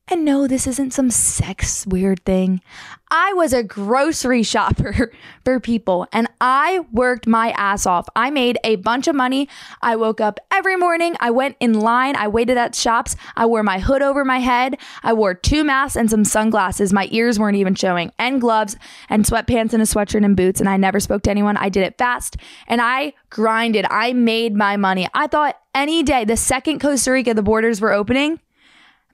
And 0.08 0.24
no, 0.24 0.46
this 0.46 0.68
isn't 0.68 0.94
some 0.94 1.10
sex 1.10 1.88
weird 1.88 2.24
thing. 2.26 2.62
I 3.10 3.34
was 3.34 3.54
a 3.54 3.64
grocery 3.64 4.44
shopper 4.44 5.12
for 5.46 5.60
people 5.60 6.08
and 6.14 6.28
I 6.40 6.86
worked 6.92 7.26
my 7.26 7.52
ass 7.52 7.88
off. 7.88 8.08
I 8.16 8.30
made 8.30 8.60
a 8.64 8.76
bunch 8.76 9.08
of 9.08 9.16
money. 9.16 9.50
I 9.82 9.96
woke 9.96 10.22
up 10.22 10.40
every 10.52 10.76
morning. 10.76 11.16
I 11.20 11.32
went 11.32 11.56
in 11.60 11.80
line. 11.80 12.16
I 12.16 12.28
waited 12.28 12.56
at 12.56 12.76
shops. 12.76 13.16
I 13.36 13.48
wore 13.48 13.64
my 13.64 13.80
hood 13.80 14.04
over 14.04 14.24
my 14.24 14.38
head. 14.40 14.78
I 15.02 15.14
wore 15.14 15.34
two 15.34 15.64
masks 15.64 15.96
and 15.96 16.10
some 16.10 16.24
sunglasses. 16.24 16.94
My 16.94 17.08
ears 17.10 17.40
weren't 17.40 17.58
even 17.58 17.74
showing, 17.74 18.12
and 18.20 18.42
gloves 18.42 18.76
and 19.10 19.26
sweatpants 19.26 19.74
and 19.74 19.82
a 19.82 19.86
sweatshirt 19.86 20.26
and 20.26 20.38
boots. 20.38 20.60
And 20.60 20.70
I 20.70 20.78
never 20.78 21.00
spoke 21.00 21.24
to 21.24 21.32
anyone. 21.32 21.58
I 21.58 21.70
did 21.70 21.84
it 21.84 21.98
fast 21.98 22.38
and 22.68 22.80
I 22.80 23.14
grinded. 23.32 23.86
I 23.90 24.14
made 24.14 24.56
my 24.56 24.78
money. 24.78 25.08
I 25.14 25.28
thought 25.28 25.60
any 25.74 26.04
day, 26.04 26.26
the 26.26 26.38
second 26.38 26.80
Costa 26.80 27.12
Rica, 27.12 27.34
the 27.34 27.44
borders 27.44 27.82
were 27.82 27.92
opening, 27.92 28.40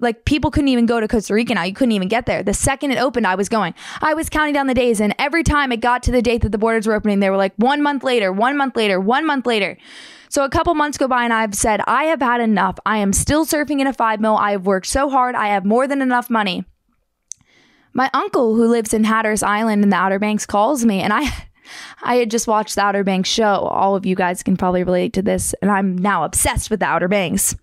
like 0.01 0.25
people 0.25 0.51
couldn't 0.51 0.67
even 0.67 0.85
go 0.85 0.99
to 0.99 1.07
Costa 1.07 1.33
Rica 1.33 1.53
now. 1.53 1.63
You 1.63 1.73
couldn't 1.73 1.93
even 1.93 2.07
get 2.07 2.25
there. 2.25 2.43
The 2.43 2.53
second 2.53 2.91
it 2.91 2.97
opened, 2.97 3.27
I 3.27 3.35
was 3.35 3.47
going. 3.47 3.73
I 4.01 4.13
was 4.13 4.29
counting 4.29 4.53
down 4.53 4.67
the 4.67 4.73
days, 4.73 4.99
and 4.99 5.15
every 5.19 5.43
time 5.43 5.71
it 5.71 5.77
got 5.77 6.03
to 6.03 6.11
the 6.11 6.21
date 6.21 6.41
that 6.41 6.51
the 6.51 6.57
borders 6.57 6.87
were 6.87 6.95
opening, 6.95 7.19
they 7.19 7.29
were 7.29 7.37
like 7.37 7.53
one 7.55 7.81
month 7.81 8.03
later, 8.03 8.33
one 8.33 8.57
month 8.57 8.75
later, 8.75 8.99
one 8.99 9.25
month 9.25 9.45
later. 9.45 9.77
So 10.29 10.43
a 10.43 10.49
couple 10.49 10.73
months 10.73 10.97
go 10.97 11.07
by, 11.07 11.23
and 11.23 11.33
I've 11.33 11.55
said, 11.55 11.81
I 11.87 12.05
have 12.05 12.21
had 12.21 12.41
enough. 12.41 12.79
I 12.85 12.97
am 12.97 13.13
still 13.13 13.45
surfing 13.45 13.79
in 13.79 13.87
a 13.87 13.93
five 13.93 14.19
mil. 14.19 14.35
I 14.35 14.51
have 14.51 14.65
worked 14.65 14.87
so 14.87 15.09
hard. 15.09 15.35
I 15.35 15.47
have 15.47 15.65
more 15.65 15.87
than 15.87 16.01
enough 16.01 16.29
money. 16.29 16.65
My 17.93 18.09
uncle, 18.13 18.55
who 18.55 18.67
lives 18.67 18.93
in 18.93 19.03
Hatteras 19.03 19.43
Island 19.43 19.83
in 19.83 19.89
the 19.89 19.97
Outer 19.97 20.19
Banks, 20.19 20.45
calls 20.45 20.83
me, 20.85 21.01
and 21.01 21.13
I. 21.13 21.23
I 22.03 22.15
had 22.15 22.31
just 22.31 22.47
watched 22.47 22.75
the 22.75 22.81
Outer 22.81 23.03
Banks 23.03 23.29
show. 23.29 23.45
All 23.45 23.95
of 23.95 24.05
you 24.05 24.15
guys 24.15 24.43
can 24.43 24.57
probably 24.57 24.83
relate 24.83 25.13
to 25.13 25.21
this, 25.21 25.53
and 25.61 25.71
I'm 25.71 25.97
now 25.97 26.23
obsessed 26.23 26.69
with 26.69 26.81
the 26.81 26.85
Outer 26.85 27.07
Banks. 27.07 27.55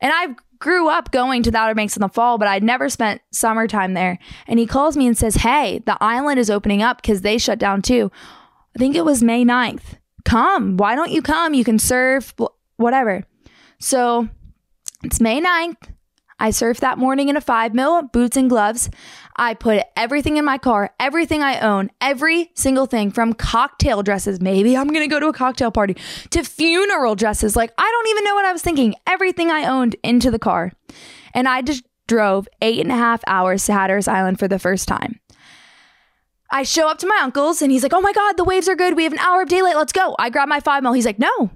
And 0.00 0.12
I've 0.12 0.36
grew 0.62 0.88
up 0.88 1.10
going 1.10 1.42
to 1.42 1.50
the 1.50 1.58
Outer 1.58 1.74
Banks 1.74 1.96
in 1.96 2.00
the 2.00 2.08
fall, 2.08 2.38
but 2.38 2.46
I'd 2.46 2.62
never 2.62 2.88
spent 2.88 3.20
summertime 3.32 3.94
there. 3.94 4.18
And 4.46 4.60
he 4.60 4.66
calls 4.66 4.96
me 4.96 5.08
and 5.08 5.18
says, 5.18 5.34
Hey, 5.34 5.82
the 5.84 5.98
island 6.00 6.38
is 6.38 6.48
opening 6.48 6.82
up 6.82 7.02
because 7.02 7.22
they 7.22 7.36
shut 7.36 7.58
down 7.58 7.82
too. 7.82 8.12
I 8.74 8.78
think 8.78 8.94
it 8.94 9.04
was 9.04 9.24
May 9.24 9.44
9th. 9.44 9.98
Come. 10.24 10.76
Why 10.76 10.94
don't 10.94 11.10
you 11.10 11.20
come? 11.20 11.52
You 11.52 11.64
can 11.64 11.80
surf, 11.80 12.32
whatever. 12.76 13.24
So 13.80 14.28
it's 15.02 15.20
May 15.20 15.42
9th. 15.42 15.76
I 16.38 16.50
surfed 16.50 16.78
that 16.78 16.96
morning 16.96 17.28
in 17.28 17.36
a 17.36 17.40
five 17.40 17.74
mil, 17.74 18.02
boots 18.02 18.36
and 18.36 18.48
gloves. 18.48 18.88
I 19.36 19.54
put 19.54 19.84
everything 19.96 20.36
in 20.36 20.44
my 20.44 20.58
car, 20.58 20.94
everything 21.00 21.42
I 21.42 21.60
own, 21.60 21.90
every 22.00 22.50
single 22.54 22.86
thing 22.86 23.10
from 23.10 23.32
cocktail 23.32 24.02
dresses. 24.02 24.40
Maybe 24.40 24.76
I'm 24.76 24.88
going 24.88 25.08
to 25.08 25.12
go 25.12 25.20
to 25.20 25.28
a 25.28 25.32
cocktail 25.32 25.70
party 25.70 25.96
to 26.30 26.42
funeral 26.42 27.14
dresses. 27.14 27.56
Like, 27.56 27.72
I 27.78 27.82
don't 27.82 28.10
even 28.10 28.24
know 28.24 28.34
what 28.34 28.44
I 28.44 28.52
was 28.52 28.62
thinking. 28.62 28.94
Everything 29.06 29.50
I 29.50 29.66
owned 29.66 29.96
into 30.02 30.30
the 30.30 30.38
car. 30.38 30.72
And 31.34 31.48
I 31.48 31.62
just 31.62 31.84
drove 32.06 32.48
eight 32.60 32.80
and 32.80 32.92
a 32.92 32.96
half 32.96 33.22
hours 33.26 33.64
to 33.66 33.72
Hatteras 33.72 34.08
Island 34.08 34.38
for 34.38 34.48
the 34.48 34.58
first 34.58 34.86
time. 34.88 35.18
I 36.50 36.64
show 36.64 36.88
up 36.88 36.98
to 36.98 37.06
my 37.06 37.20
uncle's 37.22 37.62
and 37.62 37.72
he's 37.72 37.82
like, 37.82 37.94
Oh 37.94 38.02
my 38.02 38.12
God, 38.12 38.36
the 38.36 38.44
waves 38.44 38.68
are 38.68 38.76
good. 38.76 38.94
We 38.94 39.04
have 39.04 39.14
an 39.14 39.18
hour 39.20 39.42
of 39.42 39.48
daylight. 39.48 39.76
Let's 39.76 39.92
go. 39.92 40.14
I 40.18 40.28
grab 40.28 40.48
my 40.48 40.60
five 40.60 40.82
mil. 40.82 40.92
He's 40.92 41.06
like, 41.06 41.18
No, 41.18 41.50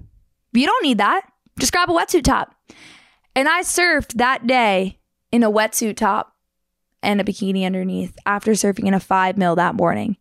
you 0.52 0.64
don't 0.66 0.82
need 0.82 0.98
that. 0.98 1.30
Just 1.58 1.72
grab 1.72 1.90
a 1.90 1.92
wetsuit 1.92 2.24
top. 2.24 2.54
And 3.34 3.46
I 3.48 3.60
surfed 3.60 4.14
that 4.14 4.46
day 4.46 4.98
in 5.30 5.42
a 5.42 5.50
wetsuit 5.50 5.96
top 5.96 6.35
and 7.06 7.20
a 7.20 7.24
bikini 7.24 7.64
underneath 7.64 8.18
after 8.26 8.52
surfing 8.52 8.86
in 8.86 8.94
a 8.94 9.00
five 9.00 9.38
mil 9.38 9.56
that 9.56 9.74
morning. 9.74 10.16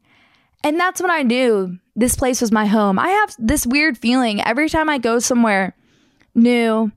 And 0.63 0.80
that's 0.80 1.02
when 1.02 1.12
I 1.12 1.24
knew 1.24 1.78
this 1.95 2.15
place 2.15 2.41
was 2.41 2.52
my 2.52 2.65
home. 2.65 2.98
I 2.98 3.10
have 3.10 3.36
this 3.38 3.67
weird 3.67 3.98
feeling 3.98 4.41
every 4.41 4.69
time 4.69 4.89
I 4.89 4.98
go 4.98 5.19
somewhere 5.19 5.76
new 6.34 6.91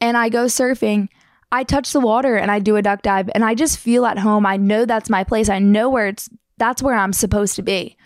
and 0.00 0.16
I 0.16 0.28
go 0.28 0.44
surfing, 0.44 1.08
I 1.50 1.64
touch 1.64 1.92
the 1.92 2.00
water 2.00 2.36
and 2.36 2.50
I 2.50 2.58
do 2.58 2.76
a 2.76 2.82
duck 2.82 3.02
dive 3.02 3.30
and 3.34 3.44
I 3.44 3.54
just 3.54 3.78
feel 3.78 4.04
at 4.04 4.18
home. 4.18 4.44
I 4.44 4.56
know 4.56 4.84
that's 4.84 5.10
my 5.10 5.24
place. 5.24 5.48
I 5.48 5.58
know 5.58 5.88
where 5.88 6.08
it's 6.08 6.28
that's 6.58 6.82
where 6.82 6.94
I'm 6.94 7.12
supposed 7.12 7.56
to 7.56 7.62
be. 7.62 7.96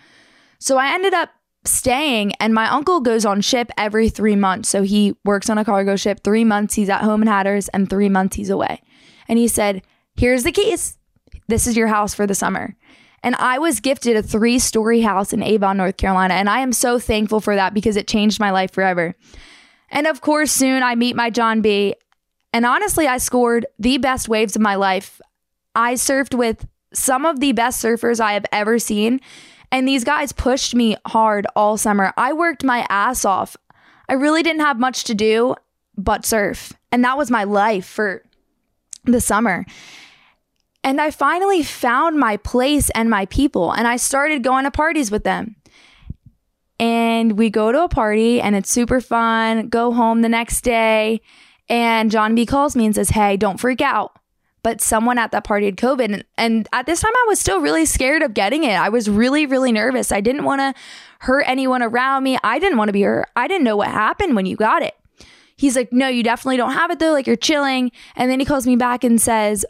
So 0.59 0.77
I 0.77 0.93
ended 0.93 1.13
up 1.13 1.29
staying 1.65 2.33
and 2.39 2.53
my 2.53 2.69
uncle 2.69 2.99
goes 2.99 3.25
on 3.25 3.41
ship 3.41 3.71
every 3.77 4.09
three 4.09 4.35
months 4.35 4.67
so 4.67 4.83
he 4.83 5.15
works 5.23 5.49
on 5.49 5.57
a 5.57 5.65
cargo 5.65 5.95
ship 5.95 6.21
three 6.23 6.43
months 6.43 6.75
he's 6.75 6.89
at 6.89 7.01
home 7.01 7.21
in 7.21 7.27
Hatteras 7.27 7.69
and 7.69 7.89
three 7.89 8.09
months 8.09 8.35
he's 8.35 8.49
away 8.49 8.81
and 9.29 9.39
he 9.39 9.47
said 9.47 9.81
here's 10.15 10.43
the 10.43 10.51
keys 10.51 10.97
this 11.47 11.67
is 11.67 11.75
your 11.75 11.87
house 11.87 12.13
for 12.13 12.25
the 12.25 12.35
summer 12.35 12.75
And 13.23 13.35
I 13.35 13.59
was 13.59 13.79
gifted 13.79 14.15
a 14.15 14.23
three 14.23 14.59
story 14.59 15.01
house 15.01 15.33
in 15.33 15.43
Avon, 15.43 15.77
North 15.77 15.97
Carolina. 15.97 16.33
And 16.33 16.49
I 16.49 16.59
am 16.59 16.73
so 16.73 16.99
thankful 16.99 17.39
for 17.39 17.55
that 17.55 17.73
because 17.73 17.95
it 17.95 18.07
changed 18.07 18.39
my 18.39 18.51
life 18.51 18.71
forever. 18.71 19.15
And 19.89 20.07
of 20.07 20.21
course, 20.21 20.51
soon 20.51 20.83
I 20.83 20.95
meet 20.95 21.15
my 21.15 21.29
John 21.29 21.61
B. 21.61 21.95
And 22.51 22.65
honestly, 22.65 23.07
I 23.07 23.17
scored 23.17 23.65
the 23.79 23.97
best 23.97 24.27
waves 24.27 24.55
of 24.55 24.61
my 24.61 24.75
life. 24.75 25.21
I 25.75 25.93
surfed 25.93 26.37
with 26.37 26.67
some 26.93 27.25
of 27.25 27.39
the 27.39 27.51
best 27.51 27.83
surfers 27.83 28.19
I 28.19 28.33
have 28.33 28.45
ever 28.51 28.77
seen. 28.77 29.21
And 29.71 29.87
these 29.87 30.03
guys 30.03 30.31
pushed 30.31 30.75
me 30.75 30.95
hard 31.05 31.47
all 31.55 31.77
summer. 31.77 32.13
I 32.17 32.33
worked 32.33 32.63
my 32.63 32.85
ass 32.89 33.25
off. 33.25 33.57
I 34.07 34.13
really 34.13 34.43
didn't 34.43 34.61
have 34.61 34.79
much 34.79 35.03
to 35.05 35.15
do 35.15 35.55
but 35.97 36.25
surf. 36.25 36.73
And 36.91 37.03
that 37.03 37.17
was 37.17 37.31
my 37.31 37.43
life 37.43 37.85
for 37.85 38.23
the 39.05 39.21
summer. 39.21 39.65
And 40.83 40.99
I 40.99 41.11
finally 41.11 41.63
found 41.63 42.19
my 42.19 42.37
place 42.37 42.89
and 42.89 43.09
my 43.09 43.25
people, 43.27 43.71
and 43.71 43.87
I 43.87 43.95
started 43.95 44.43
going 44.43 44.65
to 44.65 44.71
parties 44.71 45.11
with 45.11 45.23
them. 45.23 45.55
And 46.79 47.37
we 47.37 47.49
go 47.49 47.71
to 47.71 47.83
a 47.83 47.89
party, 47.89 48.41
and 48.41 48.55
it's 48.55 48.69
super 48.69 48.99
fun. 48.99 49.69
Go 49.69 49.93
home 49.93 50.21
the 50.21 50.29
next 50.29 50.61
day, 50.61 51.21
and 51.69 52.11
John 52.11 52.35
B 52.35 52.45
calls 52.45 52.75
me 52.75 52.85
and 52.85 52.93
says, 52.93 53.09
Hey, 53.09 53.37
don't 53.37 53.59
freak 53.59 53.81
out. 53.81 54.17
But 54.61 54.81
someone 54.81 55.17
at 55.17 55.31
that 55.31 55.43
party 55.43 55.65
had 55.65 55.75
COVID. 55.75 56.05
And, 56.05 56.25
and 56.37 56.67
at 56.71 56.85
this 56.85 57.01
time, 57.01 57.11
I 57.13 57.25
was 57.27 57.39
still 57.39 57.59
really 57.59 57.85
scared 57.85 58.21
of 58.21 58.33
getting 58.33 58.63
it. 58.63 58.73
I 58.73 58.89
was 58.89 59.09
really, 59.09 59.45
really 59.45 59.71
nervous. 59.71 60.11
I 60.11 60.21
didn't 60.21 60.45
want 60.45 60.61
to 60.61 60.73
hurt 61.19 61.43
anyone 61.47 61.81
around 61.81 62.23
me. 62.23 62.37
I 62.43 62.59
didn't 62.59 62.77
want 62.77 62.89
to 62.89 62.93
be 62.93 63.01
hurt. 63.01 63.27
I 63.35 63.47
didn't 63.47 63.65
know 63.65 63.75
what 63.75 63.89
happened 63.89 64.35
when 64.35 64.45
you 64.45 64.55
got 64.55 64.81
it. 64.81 64.95
He's 65.55 65.75
like, 65.75 65.93
No, 65.93 66.07
you 66.07 66.23
definitely 66.23 66.57
don't 66.57 66.73
have 66.73 66.91
it 66.91 66.99
though. 66.99 67.11
Like 67.11 67.27
you're 67.27 67.35
chilling. 67.35 67.91
And 68.15 68.29
then 68.29 68.39
he 68.39 68.45
calls 68.45 68.67
me 68.67 68.75
back 68.75 69.03
and 69.03 69.21
says, 69.21 69.65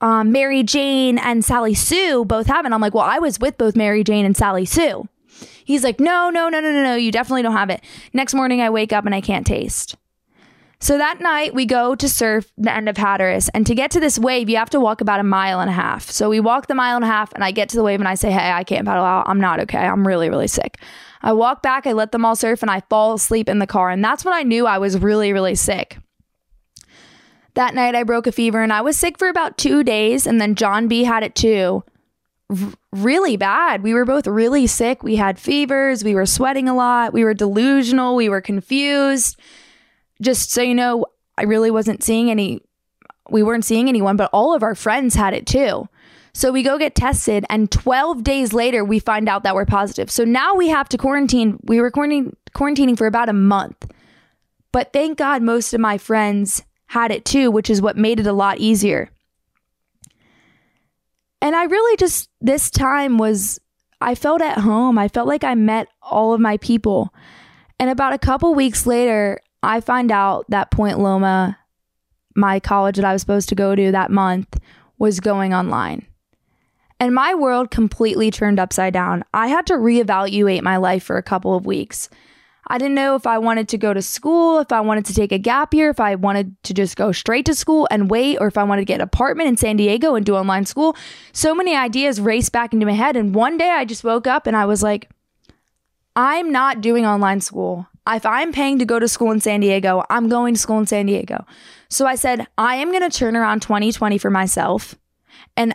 um, 0.00 0.32
Mary 0.32 0.62
Jane 0.62 1.18
and 1.18 1.44
Sally 1.44 1.74
Sue 1.74 2.24
both 2.24 2.46
have 2.46 2.64
it. 2.64 2.72
I'm 2.72 2.80
like, 2.80 2.94
well, 2.94 3.04
I 3.04 3.18
was 3.18 3.38
with 3.38 3.58
both 3.58 3.76
Mary 3.76 4.02
Jane 4.04 4.24
and 4.24 4.36
Sally 4.36 4.64
Sue. 4.64 5.08
He's 5.64 5.84
like, 5.84 6.00
no, 6.00 6.30
no, 6.30 6.48
no, 6.48 6.60
no, 6.60 6.72
no, 6.72 6.82
no, 6.82 6.94
you 6.96 7.12
definitely 7.12 7.42
don't 7.42 7.52
have 7.52 7.70
it. 7.70 7.82
Next 8.12 8.34
morning, 8.34 8.60
I 8.60 8.70
wake 8.70 8.92
up 8.92 9.06
and 9.06 9.14
I 9.14 9.20
can't 9.20 9.46
taste. 9.46 9.96
So 10.82 10.96
that 10.96 11.20
night, 11.20 11.54
we 11.54 11.66
go 11.66 11.94
to 11.94 12.08
surf 12.08 12.50
the 12.56 12.72
end 12.72 12.88
of 12.88 12.96
Hatteras. 12.96 13.50
And 13.50 13.66
to 13.66 13.74
get 13.74 13.90
to 13.90 14.00
this 14.00 14.18
wave, 14.18 14.48
you 14.48 14.56
have 14.56 14.70
to 14.70 14.80
walk 14.80 15.02
about 15.02 15.20
a 15.20 15.24
mile 15.24 15.60
and 15.60 15.68
a 15.68 15.74
half. 15.74 16.10
So 16.10 16.30
we 16.30 16.40
walk 16.40 16.68
the 16.68 16.74
mile 16.74 16.96
and 16.96 17.04
a 17.04 17.08
half, 17.08 17.32
and 17.34 17.44
I 17.44 17.50
get 17.50 17.68
to 17.68 17.76
the 17.76 17.82
wave 17.82 18.00
and 18.00 18.08
I 18.08 18.14
say, 18.14 18.30
hey, 18.30 18.50
I 18.50 18.64
can't 18.64 18.86
paddle 18.86 19.04
out. 19.04 19.28
I'm 19.28 19.40
not 19.40 19.60
okay. 19.60 19.78
I'm 19.78 20.06
really, 20.06 20.30
really 20.30 20.48
sick. 20.48 20.78
I 21.22 21.34
walk 21.34 21.62
back, 21.62 21.86
I 21.86 21.92
let 21.92 22.12
them 22.12 22.24
all 22.24 22.34
surf, 22.34 22.62
and 22.62 22.70
I 22.70 22.80
fall 22.88 23.12
asleep 23.12 23.50
in 23.50 23.58
the 23.58 23.66
car. 23.66 23.90
And 23.90 24.02
that's 24.02 24.24
when 24.24 24.32
I 24.32 24.42
knew 24.42 24.66
I 24.66 24.78
was 24.78 24.98
really, 24.98 25.34
really 25.34 25.54
sick. 25.54 25.98
That 27.54 27.74
night 27.74 27.94
I 27.94 28.02
broke 28.04 28.26
a 28.26 28.32
fever 28.32 28.62
and 28.62 28.72
I 28.72 28.80
was 28.80 28.98
sick 28.98 29.18
for 29.18 29.28
about 29.28 29.58
two 29.58 29.82
days. 29.82 30.26
And 30.26 30.40
then 30.40 30.54
John 30.54 30.88
B 30.88 31.04
had 31.04 31.22
it 31.22 31.34
too. 31.34 31.84
R- 32.50 32.72
really 32.92 33.36
bad. 33.36 33.82
We 33.82 33.94
were 33.94 34.04
both 34.04 34.26
really 34.26 34.66
sick. 34.66 35.02
We 35.02 35.16
had 35.16 35.38
fevers. 35.38 36.04
We 36.04 36.14
were 36.14 36.26
sweating 36.26 36.68
a 36.68 36.74
lot. 36.74 37.12
We 37.12 37.24
were 37.24 37.34
delusional. 37.34 38.16
We 38.16 38.28
were 38.28 38.40
confused. 38.40 39.38
Just 40.20 40.50
so 40.52 40.62
you 40.62 40.74
know, 40.74 41.06
I 41.38 41.44
really 41.44 41.70
wasn't 41.70 42.02
seeing 42.02 42.30
any, 42.30 42.60
we 43.30 43.42
weren't 43.42 43.64
seeing 43.64 43.88
anyone, 43.88 44.16
but 44.16 44.30
all 44.32 44.54
of 44.54 44.62
our 44.62 44.74
friends 44.74 45.14
had 45.14 45.34
it 45.34 45.46
too. 45.46 45.88
So 46.32 46.52
we 46.52 46.62
go 46.62 46.78
get 46.78 46.94
tested, 46.94 47.44
and 47.50 47.70
12 47.70 48.22
days 48.22 48.52
later, 48.52 48.84
we 48.84 49.00
find 49.00 49.28
out 49.28 49.42
that 49.42 49.54
we're 49.54 49.66
positive. 49.66 50.10
So 50.10 50.24
now 50.24 50.54
we 50.54 50.68
have 50.68 50.88
to 50.90 50.98
quarantine. 50.98 51.58
We 51.64 51.80
were 51.80 51.90
quarantining 51.90 52.96
for 52.96 53.06
about 53.06 53.28
a 53.28 53.32
month. 53.32 53.90
But 54.70 54.92
thank 54.92 55.18
God 55.18 55.42
most 55.42 55.74
of 55.74 55.80
my 55.80 55.98
friends 55.98 56.62
had 56.90 57.12
it 57.12 57.24
too, 57.24 57.52
which 57.52 57.70
is 57.70 57.80
what 57.80 57.96
made 57.96 58.18
it 58.18 58.26
a 58.26 58.32
lot 58.32 58.58
easier. 58.58 59.08
And 61.40 61.54
I 61.54 61.62
really 61.66 61.96
just, 61.96 62.28
this 62.40 62.68
time 62.68 63.16
was, 63.16 63.60
I 64.00 64.16
felt 64.16 64.42
at 64.42 64.58
home. 64.58 64.98
I 64.98 65.06
felt 65.06 65.28
like 65.28 65.44
I 65.44 65.54
met 65.54 65.86
all 66.02 66.34
of 66.34 66.40
my 66.40 66.56
people. 66.56 67.14
And 67.78 67.90
about 67.90 68.12
a 68.12 68.18
couple 68.18 68.56
weeks 68.56 68.88
later, 68.88 69.38
I 69.62 69.80
find 69.80 70.10
out 70.10 70.46
that 70.48 70.72
Point 70.72 70.98
Loma, 70.98 71.56
my 72.34 72.58
college 72.58 72.96
that 72.96 73.04
I 73.04 73.12
was 73.12 73.22
supposed 73.22 73.48
to 73.50 73.54
go 73.54 73.76
to 73.76 73.92
that 73.92 74.10
month, 74.10 74.58
was 74.98 75.20
going 75.20 75.54
online. 75.54 76.04
And 76.98 77.14
my 77.14 77.36
world 77.36 77.70
completely 77.70 78.32
turned 78.32 78.58
upside 78.58 78.94
down. 78.94 79.22
I 79.32 79.46
had 79.46 79.64
to 79.68 79.74
reevaluate 79.74 80.62
my 80.62 80.76
life 80.76 81.04
for 81.04 81.18
a 81.18 81.22
couple 81.22 81.54
of 81.54 81.66
weeks. 81.66 82.10
I 82.70 82.78
didn't 82.78 82.94
know 82.94 83.16
if 83.16 83.26
I 83.26 83.38
wanted 83.38 83.68
to 83.70 83.78
go 83.78 83.92
to 83.92 84.00
school, 84.00 84.60
if 84.60 84.70
I 84.70 84.80
wanted 84.80 85.04
to 85.06 85.14
take 85.14 85.32
a 85.32 85.38
gap 85.38 85.74
year, 85.74 85.90
if 85.90 85.98
I 85.98 86.14
wanted 86.14 86.54
to 86.62 86.72
just 86.72 86.96
go 86.96 87.10
straight 87.10 87.44
to 87.46 87.54
school 87.54 87.88
and 87.90 88.08
wait, 88.08 88.38
or 88.40 88.46
if 88.46 88.56
I 88.56 88.62
wanted 88.62 88.82
to 88.82 88.84
get 88.84 89.00
an 89.00 89.00
apartment 89.00 89.48
in 89.48 89.56
San 89.56 89.76
Diego 89.76 90.14
and 90.14 90.24
do 90.24 90.36
online 90.36 90.64
school. 90.66 90.96
So 91.32 91.52
many 91.52 91.74
ideas 91.74 92.20
raced 92.20 92.52
back 92.52 92.72
into 92.72 92.86
my 92.86 92.92
head. 92.92 93.16
And 93.16 93.34
one 93.34 93.58
day 93.58 93.70
I 93.70 93.84
just 93.84 94.04
woke 94.04 94.28
up 94.28 94.46
and 94.46 94.56
I 94.56 94.66
was 94.66 94.84
like, 94.84 95.10
I'm 96.14 96.52
not 96.52 96.80
doing 96.80 97.04
online 97.04 97.40
school. 97.40 97.88
If 98.08 98.24
I'm 98.24 98.52
paying 98.52 98.78
to 98.78 98.84
go 98.84 99.00
to 99.00 99.08
school 99.08 99.32
in 99.32 99.40
San 99.40 99.58
Diego, 99.58 100.04
I'm 100.08 100.28
going 100.28 100.54
to 100.54 100.60
school 100.60 100.78
in 100.78 100.86
San 100.86 101.06
Diego. 101.06 101.44
So 101.88 102.06
I 102.06 102.14
said, 102.14 102.46
I 102.56 102.76
am 102.76 102.92
going 102.92 103.08
to 103.08 103.10
turn 103.10 103.36
around 103.36 103.62
2020 103.62 104.16
for 104.16 104.30
myself 104.30 104.94
and 105.56 105.74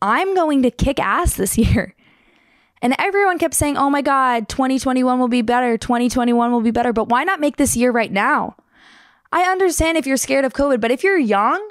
I'm 0.00 0.34
going 0.34 0.62
to 0.62 0.70
kick 0.70 0.98
ass 0.98 1.34
this 1.34 1.58
year. 1.58 1.94
And 2.84 2.94
everyone 2.98 3.38
kept 3.38 3.54
saying, 3.54 3.78
oh 3.78 3.88
my 3.88 4.02
God, 4.02 4.46
2021 4.50 5.18
will 5.18 5.26
be 5.26 5.40
better. 5.40 5.78
2021 5.78 6.52
will 6.52 6.60
be 6.60 6.70
better. 6.70 6.92
But 6.92 7.08
why 7.08 7.24
not 7.24 7.40
make 7.40 7.56
this 7.56 7.74
year 7.74 7.90
right 7.90 8.12
now? 8.12 8.56
I 9.32 9.50
understand 9.50 9.96
if 9.96 10.06
you're 10.06 10.18
scared 10.18 10.44
of 10.44 10.52
COVID, 10.52 10.82
but 10.82 10.90
if 10.90 11.02
you're 11.02 11.18
young, 11.18 11.66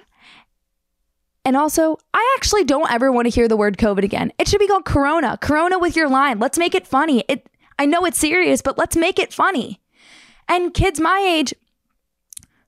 and 1.45 1.55
also, 1.55 1.99
I 2.15 2.35
actually 2.37 2.63
don't 2.63 2.91
ever 2.91 3.11
want 3.11 3.27
to 3.27 3.29
hear 3.29 3.47
the 3.47 3.55
word 3.55 3.77
COVID 3.77 4.03
again. 4.03 4.33
It 4.39 4.47
should 4.47 4.59
be 4.59 4.67
called 4.67 4.85
Corona. 4.85 5.37
Corona 5.39 5.77
with 5.77 5.95
your 5.95 6.09
line. 6.09 6.39
Let's 6.39 6.57
make 6.57 6.73
it 6.73 6.87
funny. 6.87 7.23
It 7.27 7.47
I 7.77 7.85
know 7.85 8.05
it's 8.05 8.17
serious, 8.17 8.63
but 8.63 8.79
let's 8.79 8.95
make 8.95 9.19
it 9.19 9.33
funny. 9.33 9.81
And 10.47 10.73
kids 10.73 10.99
my 10.99 11.19
age 11.19 11.53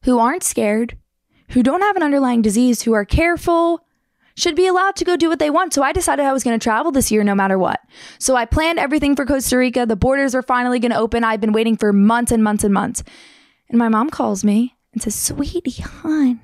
who 0.04 0.20
aren't 0.20 0.44
scared, 0.44 0.98
who 1.50 1.64
don't 1.64 1.82
have 1.82 1.96
an 1.96 2.04
underlying 2.04 2.44
disease, 2.44 2.84
who 2.84 2.94
are 2.94 3.06
careful, 3.06 3.85
should 4.36 4.56
be 4.56 4.68
allowed 4.68 4.96
to 4.98 5.06
go 5.06 5.16
do 5.16 5.30
what 5.30 5.40
they 5.40 5.50
want. 5.50 5.74
So 5.74 5.82
I 5.82 5.92
decided 5.94 6.26
I 6.26 6.34
was 6.34 6.44
going 6.44 6.58
to 6.60 6.64
travel 6.64 6.92
this 6.92 7.12
year 7.12 7.24
no 7.24 7.36
matter 7.36 7.58
what. 7.58 7.80
So 8.20 8.36
I 8.36 8.46
planned 8.46 8.80
everything 8.80 9.16
for 9.16 9.26
Costa 9.26 9.58
Rica. 9.58 9.86
The 9.86 9.96
borders 9.96 10.36
are 10.36 10.42
finally 10.42 10.80
going 10.80 10.92
to 10.92 10.98
open. 10.98 11.24
I've 11.24 11.42
been 11.42 11.54
waiting 11.54 11.78
for 11.78 11.94
months 11.94 12.32
and 12.32 12.44
months 12.44 12.64
and 12.64 12.74
months. 12.74 13.04
And 13.70 13.80
my 13.80 13.90
mom 13.90 14.10
calls 14.10 14.44
me 14.44 14.76
and 14.94 15.02
says, 15.02 15.16
Sweetie, 15.16 15.82
hon, 15.82 16.42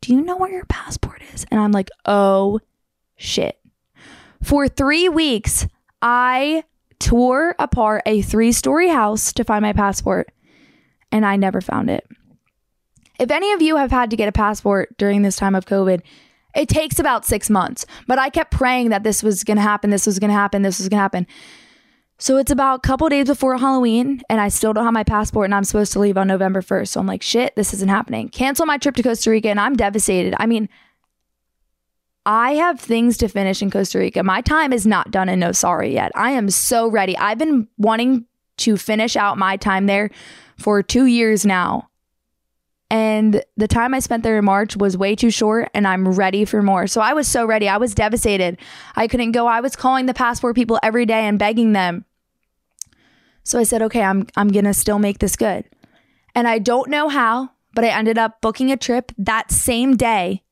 do 0.00 0.14
you 0.14 0.22
know 0.22 0.36
where 0.36 0.50
your 0.50 0.64
passport 0.64 1.22
is? 1.34 1.46
And 1.50 1.60
I'm 1.60 1.72
like, 1.72 1.90
Oh 2.06 2.60
shit. 3.16 3.58
For 4.42 4.68
three 4.68 5.08
weeks, 5.08 5.66
I 6.00 6.64
tore 6.98 7.54
apart 7.58 8.02
a 8.06 8.22
three 8.22 8.52
story 8.52 8.88
house 8.88 9.32
to 9.34 9.44
find 9.44 9.62
my 9.62 9.72
passport, 9.72 10.30
and 11.12 11.24
I 11.24 11.36
never 11.36 11.60
found 11.60 11.90
it. 11.90 12.06
If 13.18 13.30
any 13.30 13.52
of 13.52 13.62
you 13.62 13.76
have 13.76 13.90
had 13.90 14.10
to 14.10 14.16
get 14.16 14.28
a 14.28 14.32
passport 14.32 14.96
during 14.98 15.22
this 15.22 15.36
time 15.36 15.54
of 15.54 15.64
COVID, 15.64 16.02
it 16.56 16.68
takes 16.68 16.98
about 16.98 17.24
six 17.24 17.50
months, 17.50 17.86
but 18.06 18.18
I 18.18 18.30
kept 18.30 18.50
praying 18.50 18.88
that 18.88 19.02
this 19.02 19.22
was 19.22 19.44
going 19.44 19.58
to 19.58 19.62
happen, 19.62 19.90
this 19.90 20.06
was 20.06 20.18
going 20.18 20.30
to 20.30 20.36
happen, 20.36 20.62
this 20.62 20.78
was 20.78 20.88
going 20.88 20.98
to 20.98 21.02
happen. 21.02 21.26
So 22.18 22.38
it's 22.38 22.50
about 22.50 22.78
a 22.78 22.80
couple 22.80 23.08
days 23.10 23.26
before 23.26 23.58
Halloween, 23.58 24.22
and 24.30 24.40
I 24.40 24.48
still 24.48 24.72
don't 24.72 24.84
have 24.84 24.94
my 24.94 25.04
passport, 25.04 25.44
and 25.44 25.54
I'm 25.54 25.64
supposed 25.64 25.92
to 25.92 25.98
leave 25.98 26.16
on 26.16 26.26
November 26.26 26.62
1st. 26.62 26.88
So 26.88 27.00
I'm 27.00 27.06
like, 27.06 27.22
shit, 27.22 27.54
this 27.56 27.74
isn't 27.74 27.90
happening. 27.90 28.30
Cancel 28.30 28.64
my 28.64 28.78
trip 28.78 28.96
to 28.96 29.02
Costa 29.02 29.30
Rica, 29.30 29.50
and 29.50 29.60
I'm 29.60 29.76
devastated. 29.76 30.34
I 30.38 30.46
mean, 30.46 30.70
I 32.24 32.54
have 32.54 32.80
things 32.80 33.18
to 33.18 33.28
finish 33.28 33.60
in 33.60 33.70
Costa 33.70 33.98
Rica. 33.98 34.22
My 34.22 34.40
time 34.40 34.72
is 34.72 34.86
not 34.86 35.10
done 35.10 35.28
in 35.28 35.40
Nosara 35.40 35.92
yet. 35.92 36.10
I 36.14 36.30
am 36.30 36.48
so 36.48 36.88
ready. 36.88 37.16
I've 37.18 37.38
been 37.38 37.68
wanting 37.76 38.24
to 38.58 38.78
finish 38.78 39.14
out 39.14 39.36
my 39.36 39.58
time 39.58 39.84
there 39.84 40.10
for 40.56 40.82
two 40.82 41.04
years 41.04 41.44
now. 41.44 41.90
And 42.88 43.42
the 43.56 43.66
time 43.66 43.94
I 43.94 43.98
spent 43.98 44.22
there 44.22 44.38
in 44.38 44.44
March 44.44 44.76
was 44.76 44.96
way 44.96 45.16
too 45.16 45.30
short, 45.30 45.70
and 45.74 45.88
I'm 45.88 46.08
ready 46.08 46.44
for 46.44 46.62
more. 46.62 46.86
So 46.86 47.00
I 47.00 47.14
was 47.14 47.26
so 47.26 47.44
ready. 47.44 47.68
I 47.68 47.78
was 47.78 47.94
devastated. 47.94 48.58
I 48.94 49.08
couldn't 49.08 49.32
go. 49.32 49.46
I 49.46 49.60
was 49.60 49.74
calling 49.74 50.06
the 50.06 50.14
passport 50.14 50.54
people 50.54 50.78
every 50.82 51.04
day 51.04 51.24
and 51.26 51.38
begging 51.38 51.72
them. 51.72 52.04
So 53.42 53.58
I 53.58 53.64
said, 53.64 53.82
okay, 53.82 54.02
I'm, 54.02 54.26
I'm 54.36 54.48
going 54.48 54.64
to 54.64 54.74
still 54.74 54.98
make 54.98 55.18
this 55.18 55.36
good. 55.36 55.64
And 56.34 56.46
I 56.46 56.58
don't 56.58 56.90
know 56.90 57.08
how, 57.08 57.50
but 57.74 57.84
I 57.84 57.88
ended 57.88 58.18
up 58.18 58.40
booking 58.40 58.70
a 58.70 58.76
trip 58.76 59.10
that 59.18 59.50
same 59.50 59.96
day 59.96 60.42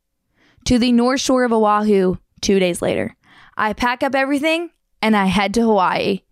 to 0.65 0.79
the 0.79 0.93
North 0.93 1.21
Shore 1.21 1.45
of 1.45 1.53
Oahu 1.53 2.17
two 2.41 2.59
days 2.59 2.83
later. 2.83 3.17
I 3.57 3.75
pack 3.75 4.03
up 4.03 4.15
everything 4.15 4.71
and 5.03 5.17
I 5.17 5.27
head 5.27 5.55
to 5.55 5.63
Hawaii. 5.63 6.23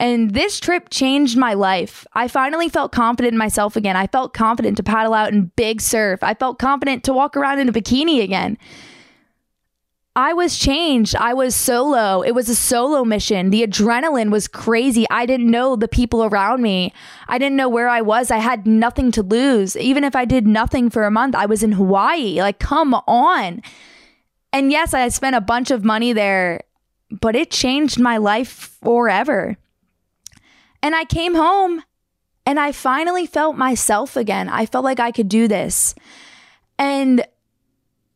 And 0.00 0.32
this 0.32 0.58
trip 0.58 0.88
changed 0.90 1.36
my 1.36 1.54
life. 1.54 2.06
I 2.14 2.28
finally 2.28 2.68
felt 2.68 2.92
confident 2.92 3.32
in 3.32 3.38
myself 3.38 3.76
again. 3.76 3.96
I 3.96 4.08
felt 4.08 4.34
confident 4.34 4.76
to 4.78 4.82
paddle 4.82 5.14
out 5.14 5.32
in 5.32 5.52
big 5.56 5.80
surf. 5.80 6.22
I 6.22 6.34
felt 6.34 6.58
confident 6.58 7.04
to 7.04 7.12
walk 7.12 7.36
around 7.36 7.60
in 7.60 7.68
a 7.68 7.72
bikini 7.72 8.22
again. 8.22 8.58
I 10.16 10.32
was 10.32 10.58
changed. 10.58 11.16
I 11.16 11.34
was 11.34 11.56
solo. 11.56 12.22
It 12.22 12.32
was 12.32 12.48
a 12.48 12.54
solo 12.54 13.04
mission. 13.04 13.50
The 13.50 13.66
adrenaline 13.66 14.30
was 14.30 14.46
crazy. 14.46 15.06
I 15.10 15.26
didn't 15.26 15.50
know 15.50 15.74
the 15.74 15.88
people 15.88 16.24
around 16.24 16.62
me. 16.62 16.92
I 17.26 17.38
didn't 17.38 17.56
know 17.56 17.68
where 17.68 17.88
I 17.88 18.00
was. 18.00 18.30
I 18.30 18.38
had 18.38 18.66
nothing 18.66 19.10
to 19.12 19.22
lose. 19.22 19.76
Even 19.76 20.04
if 20.04 20.14
I 20.14 20.24
did 20.24 20.46
nothing 20.46 20.88
for 20.90 21.04
a 21.04 21.10
month, 21.10 21.34
I 21.34 21.46
was 21.46 21.64
in 21.64 21.72
Hawaii. 21.72 22.40
Like, 22.40 22.60
come 22.60 22.94
on. 22.94 23.62
And 24.52 24.70
yes, 24.70 24.94
I 24.94 25.08
spent 25.08 25.34
a 25.34 25.40
bunch 25.40 25.72
of 25.72 25.84
money 25.84 26.12
there 26.12 26.60
but 27.20 27.36
it 27.36 27.50
changed 27.50 28.00
my 28.00 28.16
life 28.16 28.76
forever. 28.82 29.56
And 30.84 30.94
I 30.94 31.06
came 31.06 31.34
home 31.34 31.82
and 32.44 32.60
I 32.60 32.70
finally 32.70 33.24
felt 33.24 33.56
myself 33.56 34.18
again. 34.18 34.50
I 34.50 34.66
felt 34.66 34.84
like 34.84 35.00
I 35.00 35.12
could 35.12 35.30
do 35.30 35.48
this. 35.48 35.94
And 36.78 37.24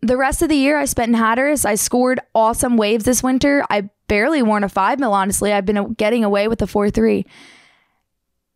the 0.03 0.19
rest 0.19 0.43
of 0.43 0.51
the 0.51 0.55
year 0.57 0.79
I 0.79 0.85
spent 0.85 1.09
in 1.09 1.15
Hatteras. 1.15 1.65
I 1.65 1.77
scored 1.77 2.21
awesome 2.35 2.77
waves 2.77 3.07
this 3.07 3.23
winter. 3.23 3.65
I 3.71 3.89
barely 4.07 4.43
worn 4.43 4.65
a 4.65 4.69
five 4.69 5.01
mil, 5.01 5.15
honestly. 5.15 5.51
I've 5.51 5.65
been 5.65 5.95
getting 5.95 6.25
away 6.25 6.47
with 6.47 6.61
a 6.61 6.67
four 6.67 6.91
three. 6.91 7.25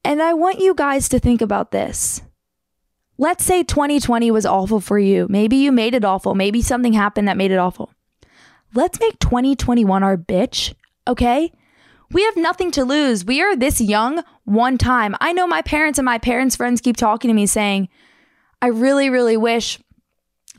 And 0.05 0.21
I 0.21 0.35
want 0.35 0.61
you 0.61 0.75
guys 0.75 1.09
to 1.09 1.19
think 1.19 1.41
about 1.41 1.71
this. 1.71 2.21
Let's 3.17 3.47
say 3.47 3.63
2020 3.63 4.31
was 4.31 4.45
awful 4.45 4.81
for 4.81 4.99
you. 4.99 5.27
Maybe 5.31 5.57
you 5.57 5.73
made 5.73 5.95
it 5.95 6.05
awful. 6.05 6.35
Maybe 6.35 6.61
something 6.61 6.93
happened 6.93 7.29
that 7.29 7.39
made 7.39 7.51
it 7.51 7.59
awful. 7.59 7.91
Let's 8.75 9.01
make 9.01 9.19
2021 9.21 10.03
our 10.03 10.19
bitch, 10.19 10.75
okay? 11.09 11.51
We 12.13 12.25
have 12.25 12.37
nothing 12.37 12.71
to 12.73 12.85
lose. 12.85 13.25
We 13.25 13.41
are 13.43 13.57
this 13.57 13.81
young 13.81 14.23
one 14.45 14.79
time. 14.79 15.17
I 15.21 15.33
know 15.33 15.47
my 15.47 15.63
parents 15.63 15.99
and 15.99 16.05
my 16.05 16.19
parents' 16.19 16.57
friends 16.57 16.81
keep 16.81 16.97
talking 16.97 17.29
to 17.29 17.35
me 17.35 17.47
saying, 17.47 17.89
I 18.61 18.69
really, 18.69 19.11
really 19.11 19.37
wish 19.37 19.79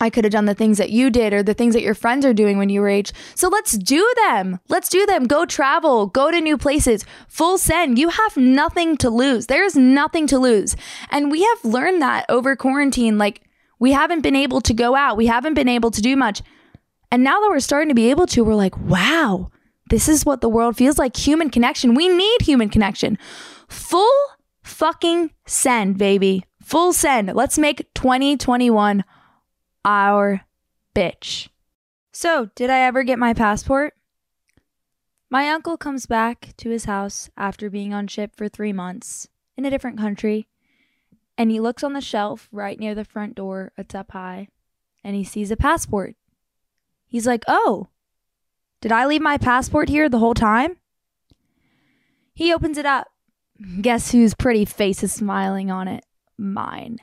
I 0.01 0.09
could 0.09 0.25
have 0.25 0.33
done 0.33 0.45
the 0.45 0.55
things 0.55 0.79
that 0.79 0.89
you 0.89 1.09
did 1.09 1.33
or 1.33 1.43
the 1.43 1.53
things 1.53 1.75
that 1.75 1.83
your 1.83 1.93
friends 1.93 2.25
are 2.25 2.33
doing 2.33 2.57
when 2.57 2.69
you 2.69 2.81
were 2.81 2.89
age. 2.89 3.13
So 3.35 3.47
let's 3.47 3.77
do 3.77 4.11
them. 4.25 4.59
Let's 4.67 4.89
do 4.89 5.05
them. 5.05 5.25
Go 5.25 5.45
travel, 5.45 6.07
go 6.07 6.31
to 6.31 6.41
new 6.41 6.57
places. 6.57 7.05
Full 7.27 7.57
send. 7.57 7.99
You 7.99 8.09
have 8.09 8.35
nothing 8.35 8.97
to 8.97 9.09
lose. 9.09 9.45
There's 9.45 9.75
nothing 9.75 10.27
to 10.27 10.39
lose. 10.39 10.75
And 11.11 11.31
we 11.31 11.43
have 11.43 11.63
learned 11.63 12.01
that 12.01 12.25
over 12.27 12.55
quarantine. 12.55 13.17
Like, 13.17 13.41
we 13.79 13.91
haven't 13.91 14.21
been 14.21 14.35
able 14.35 14.61
to 14.61 14.73
go 14.73 14.95
out, 14.95 15.17
we 15.17 15.27
haven't 15.27 15.55
been 15.55 15.69
able 15.69 15.91
to 15.91 16.01
do 16.01 16.15
much. 16.15 16.41
And 17.11 17.23
now 17.23 17.39
that 17.41 17.49
we're 17.49 17.59
starting 17.59 17.89
to 17.89 17.95
be 17.95 18.09
able 18.09 18.25
to, 18.27 18.43
we're 18.43 18.55
like, 18.55 18.77
wow, 18.77 19.49
this 19.89 20.07
is 20.07 20.25
what 20.25 20.41
the 20.41 20.49
world 20.49 20.77
feels 20.77 20.97
like 20.97 21.15
human 21.15 21.49
connection. 21.49 21.93
We 21.95 22.07
need 22.07 22.41
human 22.41 22.69
connection. 22.69 23.17
Full 23.67 24.27
fucking 24.63 25.31
send, 25.45 25.97
baby. 25.97 26.45
Full 26.61 26.93
send. 26.93 27.33
Let's 27.33 27.57
make 27.57 27.93
2021 27.93 29.03
our 29.85 30.41
bitch. 30.95 31.49
So, 32.11 32.49
did 32.55 32.69
I 32.69 32.79
ever 32.79 33.03
get 33.03 33.19
my 33.19 33.33
passport? 33.33 33.93
My 35.29 35.49
uncle 35.49 35.77
comes 35.77 36.05
back 36.05 36.53
to 36.57 36.69
his 36.69 36.85
house 36.85 37.29
after 37.35 37.69
being 37.69 37.93
on 37.93 38.07
ship 38.07 38.35
for 38.35 38.47
three 38.47 38.71
months 38.71 39.27
in 39.57 39.65
a 39.65 39.69
different 39.69 39.97
country, 39.97 40.47
and 41.37 41.49
he 41.49 41.59
looks 41.59 41.83
on 41.83 41.93
the 41.93 42.01
shelf 42.01 42.47
right 42.51 42.79
near 42.79 42.93
the 42.93 43.03
front 43.03 43.33
door, 43.35 43.71
it's 43.75 43.95
up 43.95 44.11
high, 44.11 44.47
and 45.03 45.15
he 45.15 45.23
sees 45.23 45.49
a 45.49 45.57
passport. 45.57 46.15
He's 47.07 47.25
like, 47.25 47.43
Oh, 47.47 47.87
did 48.83 48.91
I 48.91 49.05
leave 49.05 49.21
my 49.21 49.37
passport 49.37 49.87
here 49.87 50.09
the 50.09 50.19
whole 50.19 50.33
time? 50.33 50.75
He 52.33 52.53
opens 52.53 52.77
it 52.77 52.85
up. 52.85 53.07
Guess 53.79 54.11
whose 54.11 54.33
pretty 54.33 54.65
face 54.65 55.03
is 55.03 55.13
smiling 55.13 55.71
on 55.71 55.87
it? 55.87 56.05
Mine. 56.37 56.97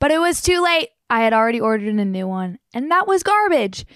But 0.00 0.10
it 0.10 0.18
was 0.18 0.42
too 0.42 0.60
late. 0.60 0.88
I 1.08 1.20
had 1.20 1.32
already 1.32 1.60
ordered 1.60 1.94
a 1.94 2.04
new 2.04 2.26
one, 2.26 2.58
and 2.74 2.90
that 2.90 3.06
was 3.06 3.22
garbage. 3.22 3.86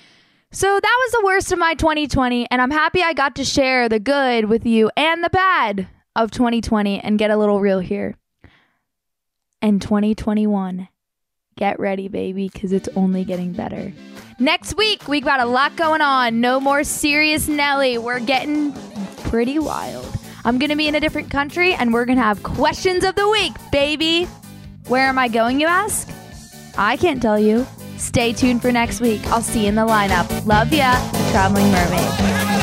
So 0.52 0.68
that 0.68 0.98
was 1.04 1.12
the 1.12 1.24
worst 1.24 1.50
of 1.50 1.58
my 1.58 1.74
2020, 1.74 2.46
and 2.48 2.62
I'm 2.62 2.70
happy 2.70 3.02
I 3.02 3.12
got 3.12 3.34
to 3.34 3.44
share 3.44 3.88
the 3.88 3.98
good 3.98 4.44
with 4.44 4.64
you 4.64 4.92
and 4.96 5.24
the 5.24 5.30
bad 5.30 5.88
of 6.14 6.30
2020 6.30 7.00
and 7.00 7.18
get 7.18 7.32
a 7.32 7.36
little 7.36 7.58
real 7.58 7.80
here. 7.80 8.14
And 9.60 9.82
2021, 9.82 10.86
get 11.56 11.80
ready, 11.80 12.06
baby, 12.08 12.50
because 12.52 12.72
it's 12.72 12.88
only 12.96 13.24
getting 13.24 13.52
better. 13.52 13.92
Next 14.38 14.76
week, 14.76 15.08
we 15.08 15.22
got 15.22 15.40
a 15.40 15.46
lot 15.46 15.74
going 15.76 16.02
on. 16.02 16.40
No 16.42 16.60
more 16.60 16.84
serious 16.84 17.48
Nelly. 17.48 17.96
We're 17.96 18.20
getting 18.20 18.74
pretty 19.24 19.58
wild. 19.58 20.06
I'm 20.44 20.58
going 20.58 20.70
to 20.70 20.76
be 20.76 20.86
in 20.86 20.94
a 20.94 21.00
different 21.00 21.30
country, 21.30 21.72
and 21.72 21.94
we're 21.94 22.04
going 22.04 22.18
to 22.18 22.24
have 22.24 22.42
questions 22.42 23.04
of 23.04 23.14
the 23.14 23.28
week, 23.28 23.52
baby. 23.72 24.26
Where 24.88 25.06
am 25.06 25.18
I 25.18 25.28
going, 25.28 25.58
you 25.58 25.66
ask? 25.66 26.10
I 26.76 26.98
can't 26.98 27.22
tell 27.22 27.38
you. 27.38 27.66
Stay 27.96 28.34
tuned 28.34 28.60
for 28.60 28.70
next 28.70 29.00
week. 29.00 29.26
I'll 29.28 29.40
see 29.40 29.62
you 29.62 29.68
in 29.68 29.74
the 29.74 29.86
lineup. 29.86 30.46
Love 30.46 30.70
ya, 30.72 30.92
Traveling 31.30 31.72
Mermaid. 31.72 32.55